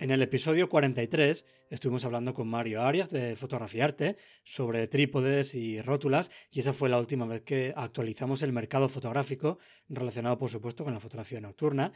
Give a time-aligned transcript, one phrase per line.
[0.00, 6.30] En el episodio 43 estuvimos hablando con Mario Arias de Fotografiarte sobre trípodes y rótulas
[6.50, 9.58] y esa fue la última vez que actualizamos el mercado fotográfico
[9.90, 11.92] relacionado por supuesto con la fotografía nocturna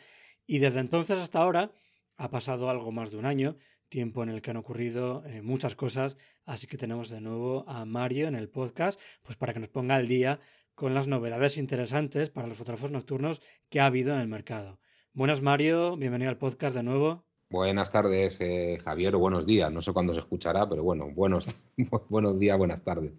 [0.47, 1.73] y desde entonces hasta ahora
[2.19, 3.57] ha pasado algo más de un año
[3.89, 7.87] tiempo en el que han ocurrido eh, muchas cosas, así que tenemos de nuevo a
[7.87, 10.41] Mario en el podcast, pues para que nos ponga al día
[10.75, 14.79] con las novedades interesantes para los fotógrafos nocturnos que ha habido en el mercado.
[15.15, 17.25] Buenas Mario, bienvenido al podcast de nuevo.
[17.55, 19.71] Buenas tardes, eh, Javier, o buenos días.
[19.71, 21.47] No sé cuándo se escuchará, pero bueno, buenos,
[22.09, 23.13] buenos días, buenas tardes,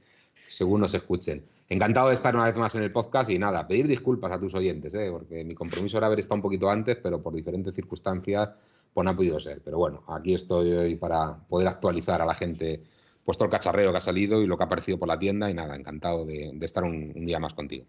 [0.50, 1.46] según nos escuchen.
[1.70, 4.54] Encantado de estar una vez más en el podcast y nada, pedir disculpas a tus
[4.54, 8.50] oyentes, eh, porque mi compromiso era haber estado un poquito antes, pero por diferentes circunstancias
[8.94, 9.62] pues no ha podido ser.
[9.64, 12.84] Pero bueno, aquí estoy hoy para poder actualizar a la gente
[13.24, 15.54] puesto el cacharreo que ha salido y lo que ha aparecido por la tienda y
[15.54, 17.86] nada, encantado de, estar un, día más contigo.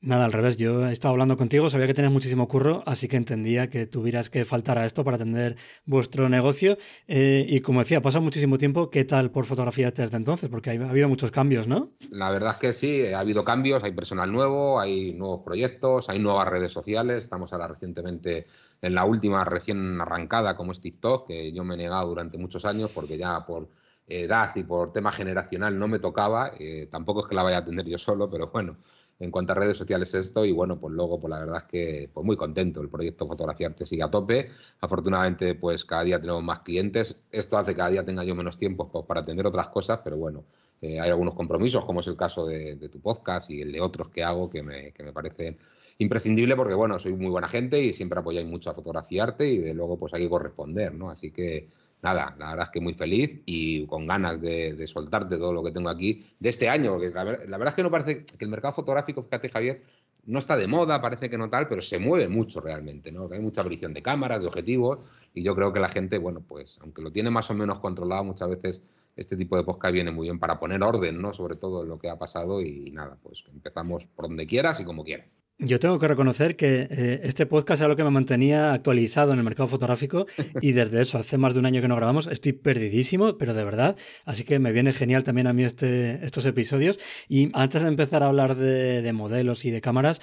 [0.00, 3.16] Nada, al revés, yo he estado hablando contigo, sabía que tenías muchísimo curro, así que
[3.16, 6.78] entendía que tuvieras que faltar a esto para atender vuestro negocio.
[7.08, 10.48] Eh, y como decía, pasa muchísimo tiempo, ¿qué tal por fotografía desde entonces?
[10.50, 11.90] Porque ha habido muchos cambios, ¿no?
[12.12, 16.20] La verdad es que sí, ha habido cambios, hay personal nuevo, hay nuevos proyectos, hay
[16.20, 18.46] nuevas redes sociales, estamos ahora recientemente
[18.80, 22.64] en la última recién arrancada como es TikTok, que yo me he negado durante muchos
[22.64, 23.68] años porque ya por
[24.06, 27.60] edad y por tema generacional no me tocaba, eh, tampoco es que la vaya a
[27.60, 28.76] atender yo solo, pero bueno,
[29.18, 32.10] en cuanto a redes sociales esto y bueno, pues luego pues la verdad es que
[32.12, 34.48] pues muy contento, el proyecto Fotografiarte sigue a tope,
[34.80, 38.58] afortunadamente pues cada día tenemos más clientes, esto hace que cada día tenga yo menos
[38.58, 40.44] tiempo pues, para atender otras cosas, pero bueno,
[40.80, 44.08] eh, hay algunos compromisos como es el caso de, tu podcast y el de otros
[44.10, 45.58] que hago que me, que me parecen
[45.98, 49.74] imprescindible porque, bueno, soy muy buena gente y siempre apoyáis mucho a fotografiarte y de
[49.74, 51.10] luego pues hay que corresponder, ¿no?
[51.10, 51.68] Así que
[52.02, 55.72] nada, la verdad es que muy feliz y con ganas de, soltarte todo lo que
[55.72, 58.74] tengo aquí de este año, porque la, verdad es que no parece que el mercado
[58.74, 59.82] fotográfico, fíjate Javier,
[60.26, 63.28] no está de moda, parece que no tal, pero se mueve mucho realmente, ¿no?
[63.32, 64.98] hay mucha aparición de cámaras, de objetivos,
[65.34, 68.24] y yo creo que la gente, bueno, pues aunque lo tiene más o menos controlado,
[68.24, 68.82] muchas veces
[69.16, 71.34] este tipo de podcast viene muy bien para poner orden, ¿no?
[71.34, 75.02] Sobre todo lo que ha pasado y nada, pues empezamos por donde quieras y como
[75.02, 75.26] quieras.
[75.60, 79.38] Yo tengo que reconocer que eh, este podcast era lo que me mantenía actualizado en
[79.38, 80.26] el mercado fotográfico
[80.62, 83.64] y desde eso, hace más de un año que no grabamos, estoy perdidísimo, pero de
[83.64, 83.96] verdad.
[84.24, 87.00] Así que me viene genial también a mí este, estos episodios.
[87.28, 90.20] Y antes de empezar a hablar de modelos y de cámaras,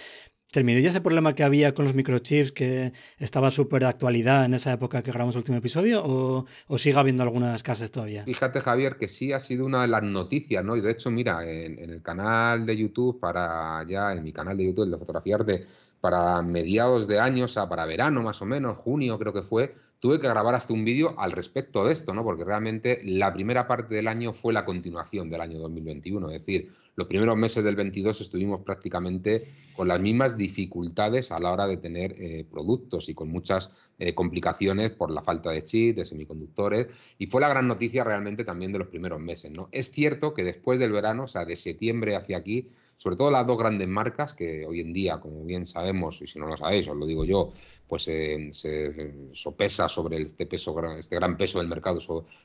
[0.56, 4.54] ¿Terminó ya ese problema que había con los microchips que estaba súper de actualidad en
[4.54, 8.24] esa época que grabamos el último episodio o, sigue habiendo algunas casas todavía?
[8.24, 10.78] Fíjate Javier que sí ha sido una de las noticias, ¿no?
[10.78, 14.68] Y de hecho, mira, en, el canal de YouTube, para ya, en mi canal de
[14.68, 15.66] YouTube, el de Fotografiarte,
[16.00, 19.74] para mediados de año, o sea, para verano más o menos, junio creo que fue,
[20.06, 22.24] tuve que grabar hasta un vídeo al respecto de esto, ¿no?
[22.24, 26.70] Porque realmente la primera parte del año fue la continuación del año 2021, es decir,
[26.96, 31.78] los primeros meses del 22 estuvimos prácticamente con las mismas dificultades a la hora de
[31.78, 36.86] tener eh, productos y con muchas eh, complicaciones por la falta de chips, de semiconductores,
[37.18, 39.70] y fue la gran noticia realmente también de los primeros meses, ¿no?
[39.72, 43.46] Es cierto que después del verano, o sea, de septiembre hacia aquí, sobre todo las
[43.46, 46.88] dos grandes marcas que hoy en día, como bien sabemos, y si no lo sabéis,
[46.88, 47.54] os lo digo yo,
[47.88, 52.00] pues eh, se sopesa sobre este peso, este gran peso del mercado,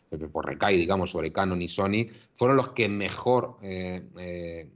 [0.08, 4.68] pues recae, digamos, sobre Canon y Sony, fueron los que mejor, eh, eh,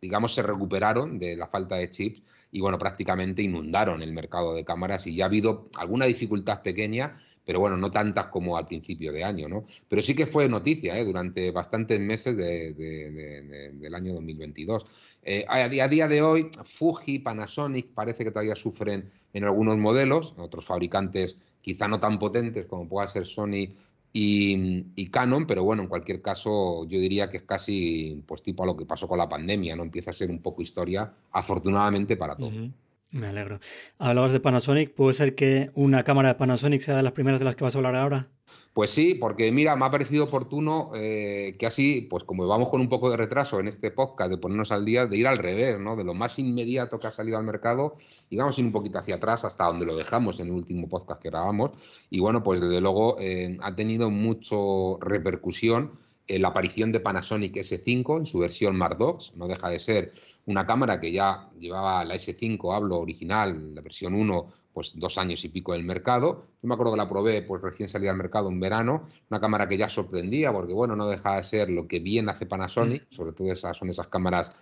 [0.00, 2.22] digamos, se recuperaron de la falta de chips
[2.52, 7.14] y, bueno, prácticamente inundaron el mercado de cámaras y ya ha habido alguna dificultad pequeña
[7.50, 9.66] pero bueno, no tantas como al principio de año, ¿no?
[9.88, 11.04] Pero sí que fue noticia ¿eh?
[11.04, 14.86] durante bastantes meses del año 2022.
[15.22, 20.64] Eh, a, día de hoy, Fuji, Panasonic parece que todavía sufren en algunos modelos, otros
[20.64, 23.74] fabricantes quizá no tan potentes como pueda ser Sony
[24.12, 28.66] y, Canon, pero bueno, en cualquier caso yo diría que es casi pues tipo a
[28.66, 29.82] lo que pasó con la pandemia, ¿no?
[29.82, 32.52] Empieza a ser un poco historia, afortunadamente para todos.
[33.12, 33.60] Me alegro.
[33.98, 37.44] Hablabas de Panasonic, ¿puede ser que una cámara de Panasonic sea de las primeras de
[37.44, 38.28] las que vas a hablar ahora?
[38.72, 42.80] Pues sí, porque mira, me ha parecido oportuno eh, que así, pues como vamos con
[42.80, 45.80] un poco de retraso en este podcast, de ponernos al día, de ir al revés,
[45.80, 45.96] ¿no?
[45.96, 47.96] De lo más inmediato que ha salido al mercado
[48.28, 50.88] y vamos a ir un poquito hacia atrás hasta donde lo dejamos en el último
[50.88, 51.72] podcast que grabamos.
[52.10, 55.92] Y bueno, pues desde luego eh, ha tenido mucho repercusión
[56.28, 60.12] la aparición de Panasonic S5 en su versión Mark II, no deja de ser
[60.46, 65.44] una cámara que ya llevaba la S5, hablo original, la versión 1, pues dos años
[65.44, 66.46] y pico en el mercado.
[66.62, 69.68] Yo me acuerdo que la probé pues recién salida al mercado en verano, una cámara
[69.68, 73.14] que ya sorprendía porque bueno, no deja de ser lo que bien hace Panasonic, mm.
[73.14, 74.52] sobre todo esas son esas cámaras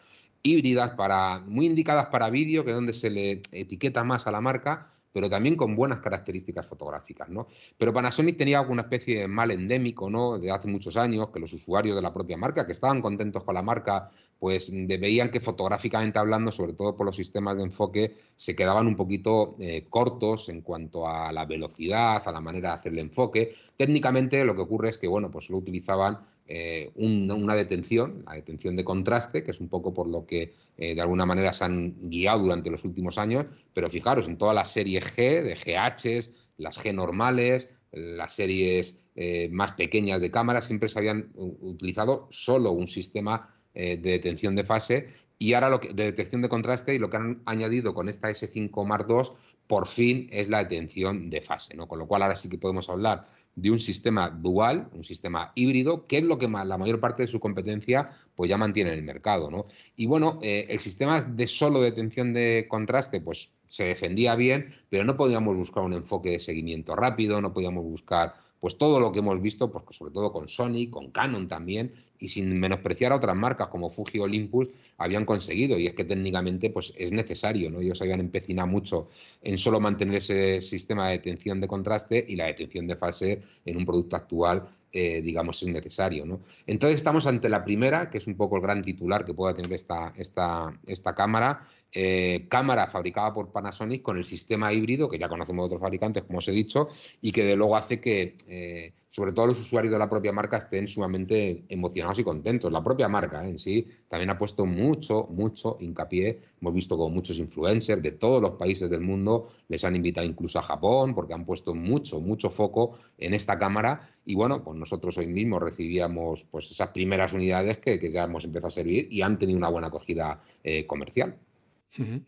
[0.42, 4.40] híbridas para muy indicadas para vídeo, que es donde se le etiqueta más a la
[4.40, 7.48] marca, pero también con buenas características fotográficas, ¿no?
[7.76, 10.38] Pero Panasonic tenía alguna especie de mal endémico, ¿no?
[10.38, 13.56] De hace muchos años, que los usuarios de la propia marca, que estaban contentos con
[13.56, 18.54] la marca, pues veían que fotográficamente hablando, sobre todo por los sistemas de enfoque, se
[18.54, 22.92] quedaban un poquito eh, cortos en cuanto a la velocidad, a la manera de hacer
[22.92, 23.56] el enfoque.
[23.76, 28.74] Técnicamente lo que ocurre es que, bueno, pues lo utilizaban eh, una detención, la detención
[28.74, 32.08] de contraste, que es un poco por lo que eh, de alguna manera se han
[32.08, 36.78] guiado durante los últimos años, pero fijaros, en todas las series G, de GH, las
[36.82, 42.88] G normales, las series eh, más pequeñas de cámara, siempre se habían utilizado solo un
[42.88, 45.08] sistema de detención de fase
[45.38, 48.28] y ahora lo que, de detección de contraste y lo que han añadido con esta
[48.28, 49.36] S5 Mark II
[49.68, 51.86] por fin es la detención de fase, ¿no?
[51.86, 53.26] Con lo cual ahora sí que podemos hablar
[53.60, 57.28] de un sistema dual, un sistema híbrido, que es lo que la mayor parte de
[57.28, 59.50] su competencia pues ya mantiene en el mercado.
[59.50, 59.66] ¿no?
[59.96, 65.04] Y bueno, eh, el sistema de solo detención de contraste, pues se defendía bien, pero
[65.04, 69.20] no podíamos buscar un enfoque de seguimiento rápido, no podíamos buscar pues todo lo que
[69.20, 73.36] hemos visto, pues sobre todo con Sony, con Canon también, y sin menospreciar a otras
[73.36, 75.78] marcas como Fuji Olympus, habían conseguido.
[75.78, 77.80] Y es que técnicamente pues, es necesario, ¿no?
[77.80, 79.08] Ellos habían empecinado mucho
[79.42, 83.76] en solo mantener ese sistema de detención de contraste y la detención de fase en
[83.76, 86.24] un producto actual eh, digamos, es necesario.
[86.24, 86.40] ¿no?
[86.66, 89.72] Entonces estamos ante la primera, que es un poco el gran titular que pueda tener
[89.74, 91.60] esta, esta, esta cámara,
[91.92, 96.24] eh, cámara fabricada por Panasonic con el sistema híbrido que ya conocemos de otros fabricantes,
[96.24, 96.88] como os he dicho,
[97.22, 100.58] y que de luego hace que, eh, sobre todo los usuarios de la propia marca,
[100.58, 102.70] estén sumamente emocionados y contentos.
[102.70, 106.40] La propia marca en sí también ha puesto mucho, mucho hincapié.
[106.60, 110.58] Hemos visto como muchos influencers de todos los países del mundo les han invitado incluso
[110.58, 114.10] a Japón porque han puesto mucho, mucho foco en esta cámara.
[114.26, 118.68] Y bueno, pues nosotros hoy mismo recibíamos pues esas primeras unidades que, ya hemos empezado
[118.68, 120.42] a servir y han tenido una buena acogida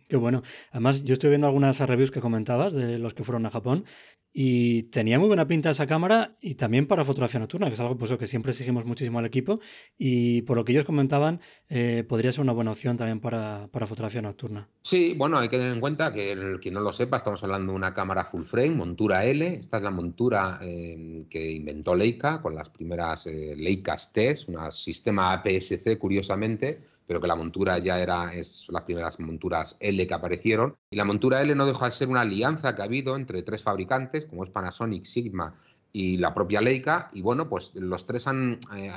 [0.09, 0.43] Qué bueno.
[0.73, 3.85] Además, yo estoy viendo algunas reviews que comentabas de los que fueron a Japón
[4.33, 7.97] y tenía muy buena pinta esa cámara y también para fotografía nocturna, que es algo
[7.97, 9.59] pues, que siempre exigimos muchísimo al equipo.
[9.99, 14.23] Y por lo que ellos comentaban, eh, podría ser una buena opción también para, fotografía
[14.23, 14.69] nocturna.
[14.83, 17.73] Sí, bueno, hay que tener en cuenta que el, quien no lo sepa, estamos hablando
[17.73, 19.47] de una cámara full frame, montura L.
[19.47, 24.73] Esta es la montura eh, que inventó Leica con las primeras eh, Leicas T, un
[24.73, 26.81] sistema APS-C, curiosamente
[27.11, 30.77] pero que la montura ya era, es las primeras monturas L que aparecieron.
[30.91, 33.65] Y la montura L no deja de ser una alianza que ha habido entre tres
[33.65, 35.53] fabricantes, como es Panasonic, Sigma
[35.91, 37.09] y la propia Leica.
[37.13, 38.93] Y bueno, pues los tres han, eh,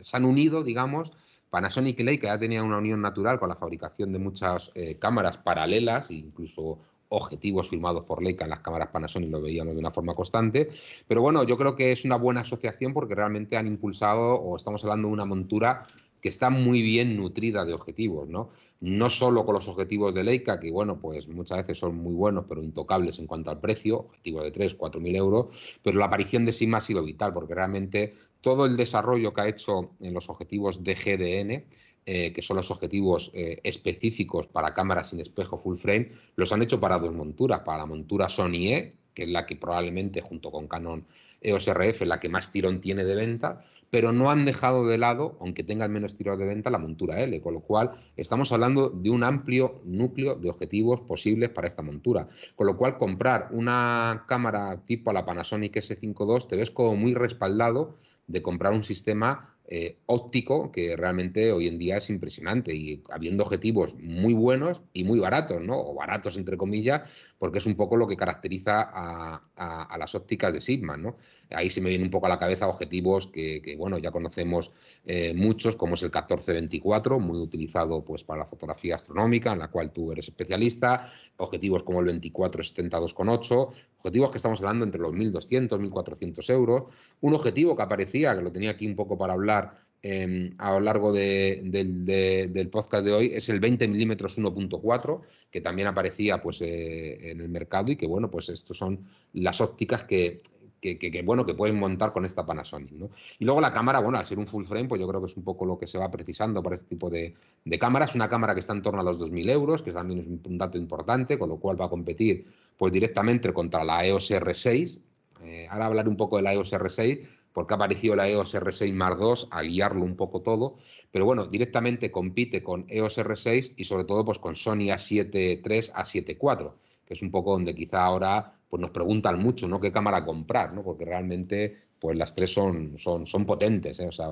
[0.00, 1.10] se han unido, digamos.
[1.50, 5.36] Panasonic y Leica ya tenían una unión natural con la fabricación de muchas eh, cámaras
[5.36, 10.12] paralelas, incluso objetivos filmados por Leica en las cámaras Panasonic lo veíamos de una forma
[10.12, 10.68] constante.
[11.08, 14.84] Pero bueno, yo creo que es una buena asociación porque realmente han impulsado o estamos
[14.84, 15.84] hablando de una montura
[16.26, 18.50] que está muy bien nutrida de objetivos, ¿no?
[18.80, 22.46] No solo con los objetivos de Leica, que bueno, pues muchas veces son muy buenos,
[22.48, 26.44] pero intocables en cuanto al precio, objetivos de 3, 4 mil euros, pero la aparición
[26.44, 30.28] de Sigma ha sido vital, porque realmente todo el desarrollo que ha hecho en los
[30.28, 31.64] objetivos de GDN,
[32.06, 36.60] eh, que son los objetivos eh, específicos para cámaras sin espejo full frame, los han
[36.60, 40.50] hecho para dos monturas, para la montura Sony E, que es la que probablemente junto
[40.50, 41.06] con Canon
[41.40, 45.36] EOS RF la que más tirón tiene de venta, pero no han dejado de lado,
[45.40, 49.10] aunque tengan menos tiros de venta, la montura L, con lo cual estamos hablando de
[49.10, 52.28] un amplio núcleo de objetivos posibles para esta montura.
[52.54, 57.14] Con lo cual, comprar una cámara tipo la Panasonic S5 II te ves como muy
[57.14, 63.02] respaldado de comprar un sistema eh, óptico que realmente hoy en día es impresionante y
[63.10, 65.76] habiendo objetivos muy buenos y muy baratos, ¿no?
[65.76, 70.60] O baratos entre comillas, porque es un poco lo que caracteriza a, las ópticas de
[70.60, 71.16] Sigma, ¿no?
[71.50, 74.72] Ahí se me viene un poco a la cabeza objetivos que, bueno, ya conocemos
[75.04, 79.68] eh, muchos, como es el 1424, muy utilizado pues para la fotografía astronómica, en la
[79.68, 85.68] cual tú eres especialista, objetivos como el 24-72,8, objetivos que estamos hablando entre los 1.200,
[85.68, 90.54] 1.400 euros, un objetivo que aparecía, que lo tenía aquí un poco para hablar, em,
[90.58, 96.40] a lo largo del podcast de hoy es el 20 milímetros 1.4, que también aparecía
[96.40, 100.38] pues, eh, en el mercado y que, bueno, pues estos son las ópticas que
[100.80, 102.92] que, bueno, que pueden montar con esta Panasonic.
[102.92, 103.10] ¿no?
[103.38, 105.36] Y luego la cámara, bueno, al ser un full frame, pues yo creo que es
[105.36, 107.34] un poco lo que se va precisando para este tipo de,
[107.64, 108.14] de cámaras.
[108.14, 110.78] Una cámara que está en torno a los 2.000 euros, que también es un, dato
[110.78, 112.44] importante, con lo cual va a competir
[112.76, 115.00] pues directamente contra la EOS R6.
[115.42, 117.26] Eh, ahora hablaré un poco de la EOS R6,
[117.56, 120.76] porque ha aparecido la EOS R6 Mark II a guiarlo un poco todo,
[121.10, 125.62] pero bueno, directamente compite con EOS R6 y sobre todo pues con Sony A7 III,
[125.64, 126.72] A7 IV,
[127.06, 129.80] que es un poco donde quizá ahora pues nos preguntan mucho, ¿no?
[129.80, 130.74] ¿Qué cámara comprar?
[130.74, 130.82] ¿no?
[130.82, 134.06] Porque realmente, pues las tres son, son, son potentes, ¿eh?
[134.06, 134.28] O sea,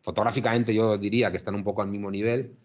[0.00, 2.56] fotográficamente yo diría que están un poco al mismo nivel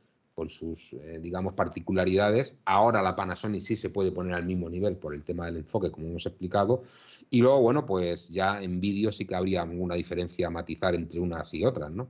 [0.41, 2.57] con sus, eh, digamos, particularidades.
[2.65, 5.91] Ahora la Panasonic sí se puede poner al mismo nivel por el tema del enfoque,
[5.91, 6.81] como hemos explicado.
[7.29, 11.19] Y luego, bueno, pues ya en vídeo sí que habría alguna diferencia a matizar entre
[11.19, 12.09] unas y otras, ¿no?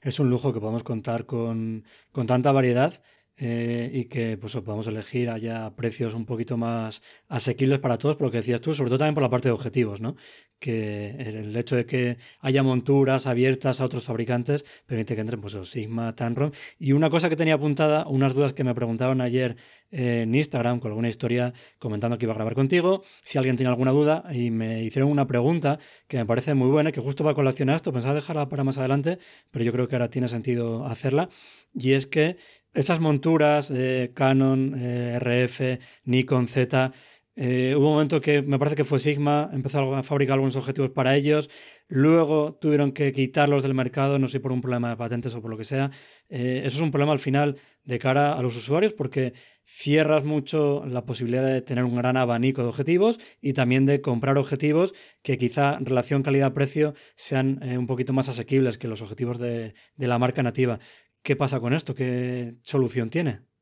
[0.00, 3.02] Es un lujo que podemos contar con, con tanta variedad
[3.36, 8.28] eh, y que pues podamos elegir haya precios un poquito más asequibles para todos, por
[8.28, 10.16] lo que decías tú, sobre todo también por la parte de objetivos, ¿no?
[10.64, 15.54] Que el hecho de que haya monturas abiertas a otros fabricantes permite que entren pues
[15.68, 16.54] Sigma, Tanron.
[16.78, 19.56] Y una cosa que tenía apuntada, unas dudas que me preguntaron ayer
[19.90, 23.90] en Instagram con alguna historia comentando que iba a grabar contigo, si alguien tiene alguna
[23.90, 25.78] duda y me hicieron una pregunta
[26.08, 28.78] que me parece muy buena, que justo va a colacionar esto, pensaba dejarla para más
[28.78, 29.18] adelante,
[29.50, 31.28] pero yo creo que ahora tiene sentido hacerla,
[31.74, 32.38] y es que
[32.72, 36.92] esas monturas, eh, Canon, eh, RF, Nikon, Z,
[37.36, 40.90] eh, hubo un momento que me parece que fue Sigma, empezó a fabricar algunos objetivos
[40.90, 41.50] para ellos,
[41.88, 45.50] luego tuvieron que quitarlos del mercado, no sé por un problema de patentes o por
[45.50, 45.90] lo que sea.
[46.28, 51.04] eso es un problema al final de cara a los usuarios porque cierras mucho la
[51.06, 55.74] posibilidad de tener un gran abanico de objetivos y también de comprar objetivos que quizá
[55.74, 60.42] en relación calidad-precio sean un poquito más asequibles que los objetivos de, de la marca
[60.42, 60.78] nativa.
[61.22, 61.94] ¿Qué pasa con esto?
[61.94, 63.53] ¿Qué solución tiene?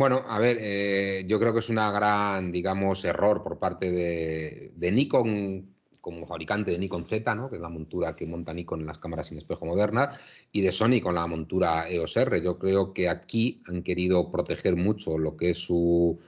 [0.00, 4.90] Bueno, a ver, eh, yo creo que es una gran, digamos, error por parte de,
[4.90, 7.50] Nikon como fabricante de Nikon Z, ¿no?
[7.50, 10.18] que es la montura que monta Nikon en las cámaras sin espejo modernas,
[10.52, 12.40] y de Sony con la montura EOS R.
[12.42, 16.18] Yo creo que aquí han querido proteger mucho lo que es su,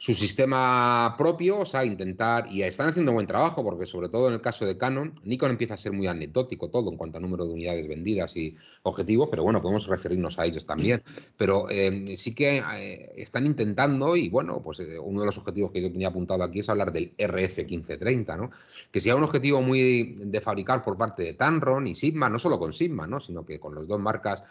[0.00, 4.34] su sistema propio, o sea, intentar, y están haciendo buen trabajo, porque sobre todo en
[4.34, 7.44] el caso de Canon, Nikon empieza a ser muy anecdótico todo en cuanto a número
[7.44, 11.02] de unidades vendidas y objetivos, pero bueno, podemos referirnos a ellos también.
[11.36, 15.72] Pero eh, sí que eh, están intentando, y bueno, pues eh, uno de los objetivos
[15.72, 18.52] que yo tenía apuntado aquí es hablar del RF 1530, ¿no?
[18.92, 22.60] Que sea un objetivo muy de fabricar por parte de Tamron y Sigma, no solo
[22.60, 23.18] con Sigma, ¿no?
[23.18, 24.44] Sino que con las dos marcas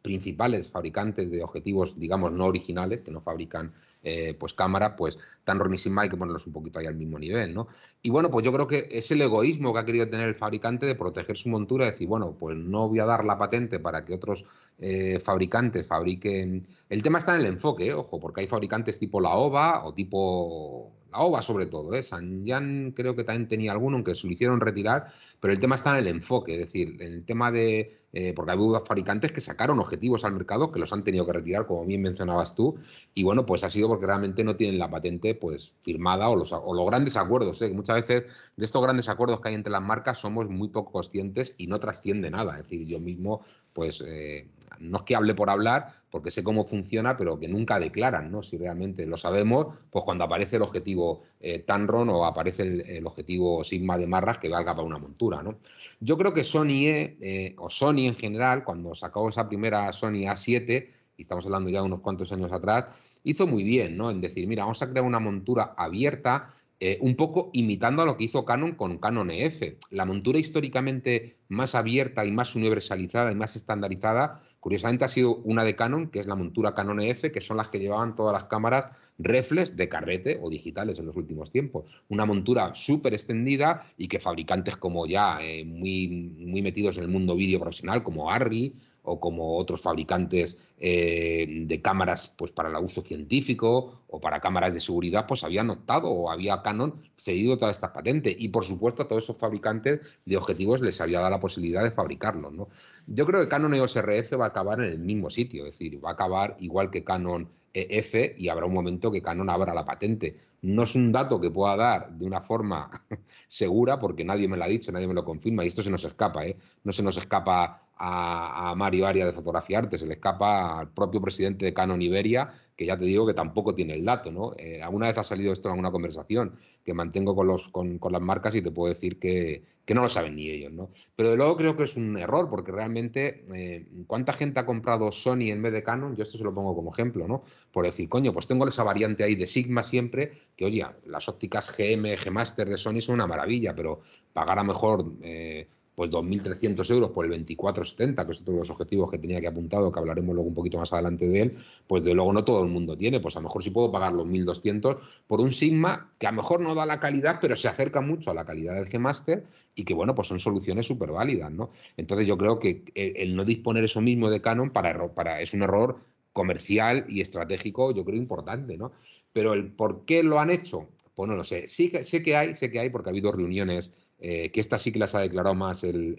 [0.00, 3.72] principales fabricantes de objetivos, digamos, no originales, que no fabrican
[4.04, 7.54] eh, pues cámara, pues tan Sigma hay que ponerlos un poquito ahí al mismo nivel,
[7.54, 7.68] ¿no?
[8.02, 10.84] Y bueno, pues yo creo que es el egoísmo que ha querido tener el fabricante
[10.86, 14.14] de proteger su montura, decir, bueno, pues no voy a dar la patente para que
[14.14, 14.44] otros
[14.78, 16.66] eh, fabricantes fabriquen.
[16.88, 17.94] El tema está en el enfoque, ¿eh?
[17.94, 22.02] ojo, porque hay fabricantes tipo la OVA o tipo la sobre todo, ¿eh?
[22.02, 25.90] Sanyan creo que también tenía alguno, aunque se lo hicieron retirar, pero el tema está
[25.90, 29.78] en el enfoque, es decir, en el tema de, eh, porque hay fabricantes que sacaron
[29.78, 32.76] objetivos al mercado que los han tenido que retirar, como bien mencionabas tú,
[33.14, 36.52] y bueno, pues ha sido porque realmente no tienen la patente pues firmada o los,
[36.52, 37.70] o los grandes acuerdos, ¿eh?
[37.70, 38.24] muchas veces
[38.56, 41.80] de estos grandes acuerdos que hay entre las marcas somos muy poco conscientes y no
[41.80, 43.40] trasciende nada, es decir, yo mismo
[43.72, 47.80] pues eh, no es que hable por hablar, porque sé cómo funciona, pero que nunca
[47.80, 48.40] declaran, ¿no?
[48.40, 53.64] Si realmente lo sabemos, pues cuando aparece el objetivo eh, Tanron o aparece el, objetivo
[53.64, 55.58] Sigma de Marras que valga para una montura, ¿no?
[55.98, 60.88] Yo creo que Sony, eh, o Sony en general, cuando sacó esa primera Sony A7,
[61.16, 62.84] y estamos hablando ya de unos cuantos años atrás,
[63.24, 64.08] hizo muy bien, ¿no?
[64.08, 68.16] En decir, mira, vamos a crear una montura abierta, eh, un poco imitando a lo
[68.16, 69.78] que hizo Canon con Canon EF.
[69.90, 75.62] La montura históricamente más abierta y más universalizada y más estandarizada Curiosamente ha sido una
[75.62, 78.44] de Canon, que es la montura Canon EF, que son las que llevaban todas las
[78.44, 81.84] cámaras reflex de carrete o digitales en los últimos tiempos.
[82.08, 87.10] Una montura súper extendida y que fabricantes como ya eh, muy, muy metidos en el
[87.10, 92.84] mundo vídeo profesional, como Arri o como otros fabricantes eh, de cámaras pues, para el
[92.84, 97.76] uso científico o para cámaras de seguridad, pues habían optado o había Canon cedido todas
[97.76, 98.34] estas patentes.
[98.38, 101.90] Y por supuesto a todos esos fabricantes de objetivos les había dado la posibilidad de
[101.90, 102.52] fabricarlos.
[102.52, 102.68] ¿no?
[103.06, 106.02] Yo creo que Canon EOS RF va a acabar en el mismo sitio, es decir,
[106.02, 109.84] va a acabar igual que Canon EF y habrá un momento que Canon abra la
[109.84, 110.36] patente.
[110.62, 112.90] No es un dato que pueda dar de una forma
[113.48, 116.04] segura porque nadie me lo ha dicho, nadie me lo confirma y esto se nos
[116.04, 116.56] escapa, ¿eh?
[116.84, 121.20] No se nos escapa a, Mario Aria de Fotografía Arte, se le escapa al propio
[121.20, 124.52] presidente de Canon Iberia, que ya te digo que tampoco tiene el dato, ¿no?
[124.56, 128.20] Eh, alguna vez ha salido esto en alguna conversación, que mantengo con, los, con, las
[128.20, 129.62] marcas y te puedo decir que,
[129.94, 130.90] no lo saben ni ellos, ¿no?
[131.14, 135.12] Pero de luego creo que es un error, porque realmente, eh, ¿cuánta gente ha comprado
[135.12, 136.16] Sony en vez de Canon?
[136.16, 137.44] Yo esto se lo pongo como ejemplo, ¿no?
[137.70, 141.74] Por decir, coño, pues tengo esa variante ahí de Sigma siempre, que oye, las ópticas
[141.76, 144.00] GM, G Master de Sony son una maravilla, pero
[144.32, 148.70] pagar a mejor eh, pues 2.300 euros por el 2470, que es otro de los
[148.70, 152.02] objetivos que tenía que apuntado, que hablaremos luego un poquito más adelante de él, pues
[152.02, 154.26] de luego no todo el mundo tiene, pues a lo mejor sí puedo pagar los
[154.26, 158.00] 1.200 por un Sigma que a lo mejor no da la calidad, pero se acerca
[158.00, 161.70] mucho a la calidad del G-Master y que bueno, pues son soluciones súper válidas, ¿no?
[161.96, 165.62] Entonces yo creo que el, no disponer eso mismo de Canon para, para, es un
[165.62, 165.98] error
[166.32, 168.92] comercial y estratégico, yo creo importante, ¿no?
[169.32, 171.68] Pero el por qué lo han hecho, pues no lo sé.
[171.68, 173.90] Sí sé que hay, sé que hay porque ha habido reuniones
[174.26, 176.16] eh, que estas sí que las ha declarado más el,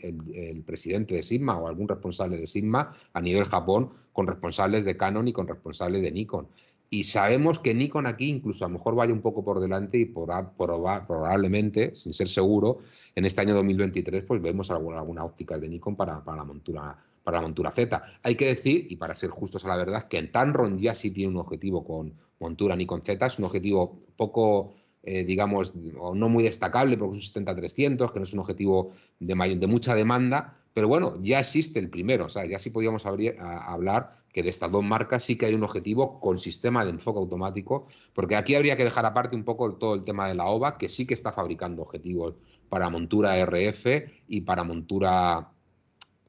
[0.64, 5.28] presidente de Sigma o algún responsable de Sigma a nivel Japón con responsables de Canon
[5.28, 6.48] y con responsables de Nikon.
[6.92, 10.06] Y sabemos que Nikon aquí incluso a lo mejor vaya un poco por delante y
[10.06, 12.78] por, probablemente, sin ser seguro,
[13.16, 17.38] en este año 2023 pues vemos alguna, alguna óptica de Nikon para, la montura para
[17.38, 18.04] la montura Z.
[18.22, 21.10] Hay que decir, y para ser justos a la verdad, que en Tanron ya sí
[21.10, 26.44] tiene un objetivo con montura Nikon Z, es un objetivo poco eh, digamos, no muy
[26.44, 30.88] destacable porque es un 70-300, que no es un objetivo de, de mucha demanda, pero
[30.88, 34.84] bueno, ya existe el primero, o sea, ya sí podíamos hablar que de estas dos
[34.84, 38.84] marcas sí que hay un objetivo con sistema de enfoque automático, porque aquí habría que
[38.84, 41.84] dejar aparte un poco todo el tema de la OVA, que sí que está fabricando
[41.84, 42.36] objetivos
[42.68, 43.86] para montura RF
[44.28, 45.55] y para montura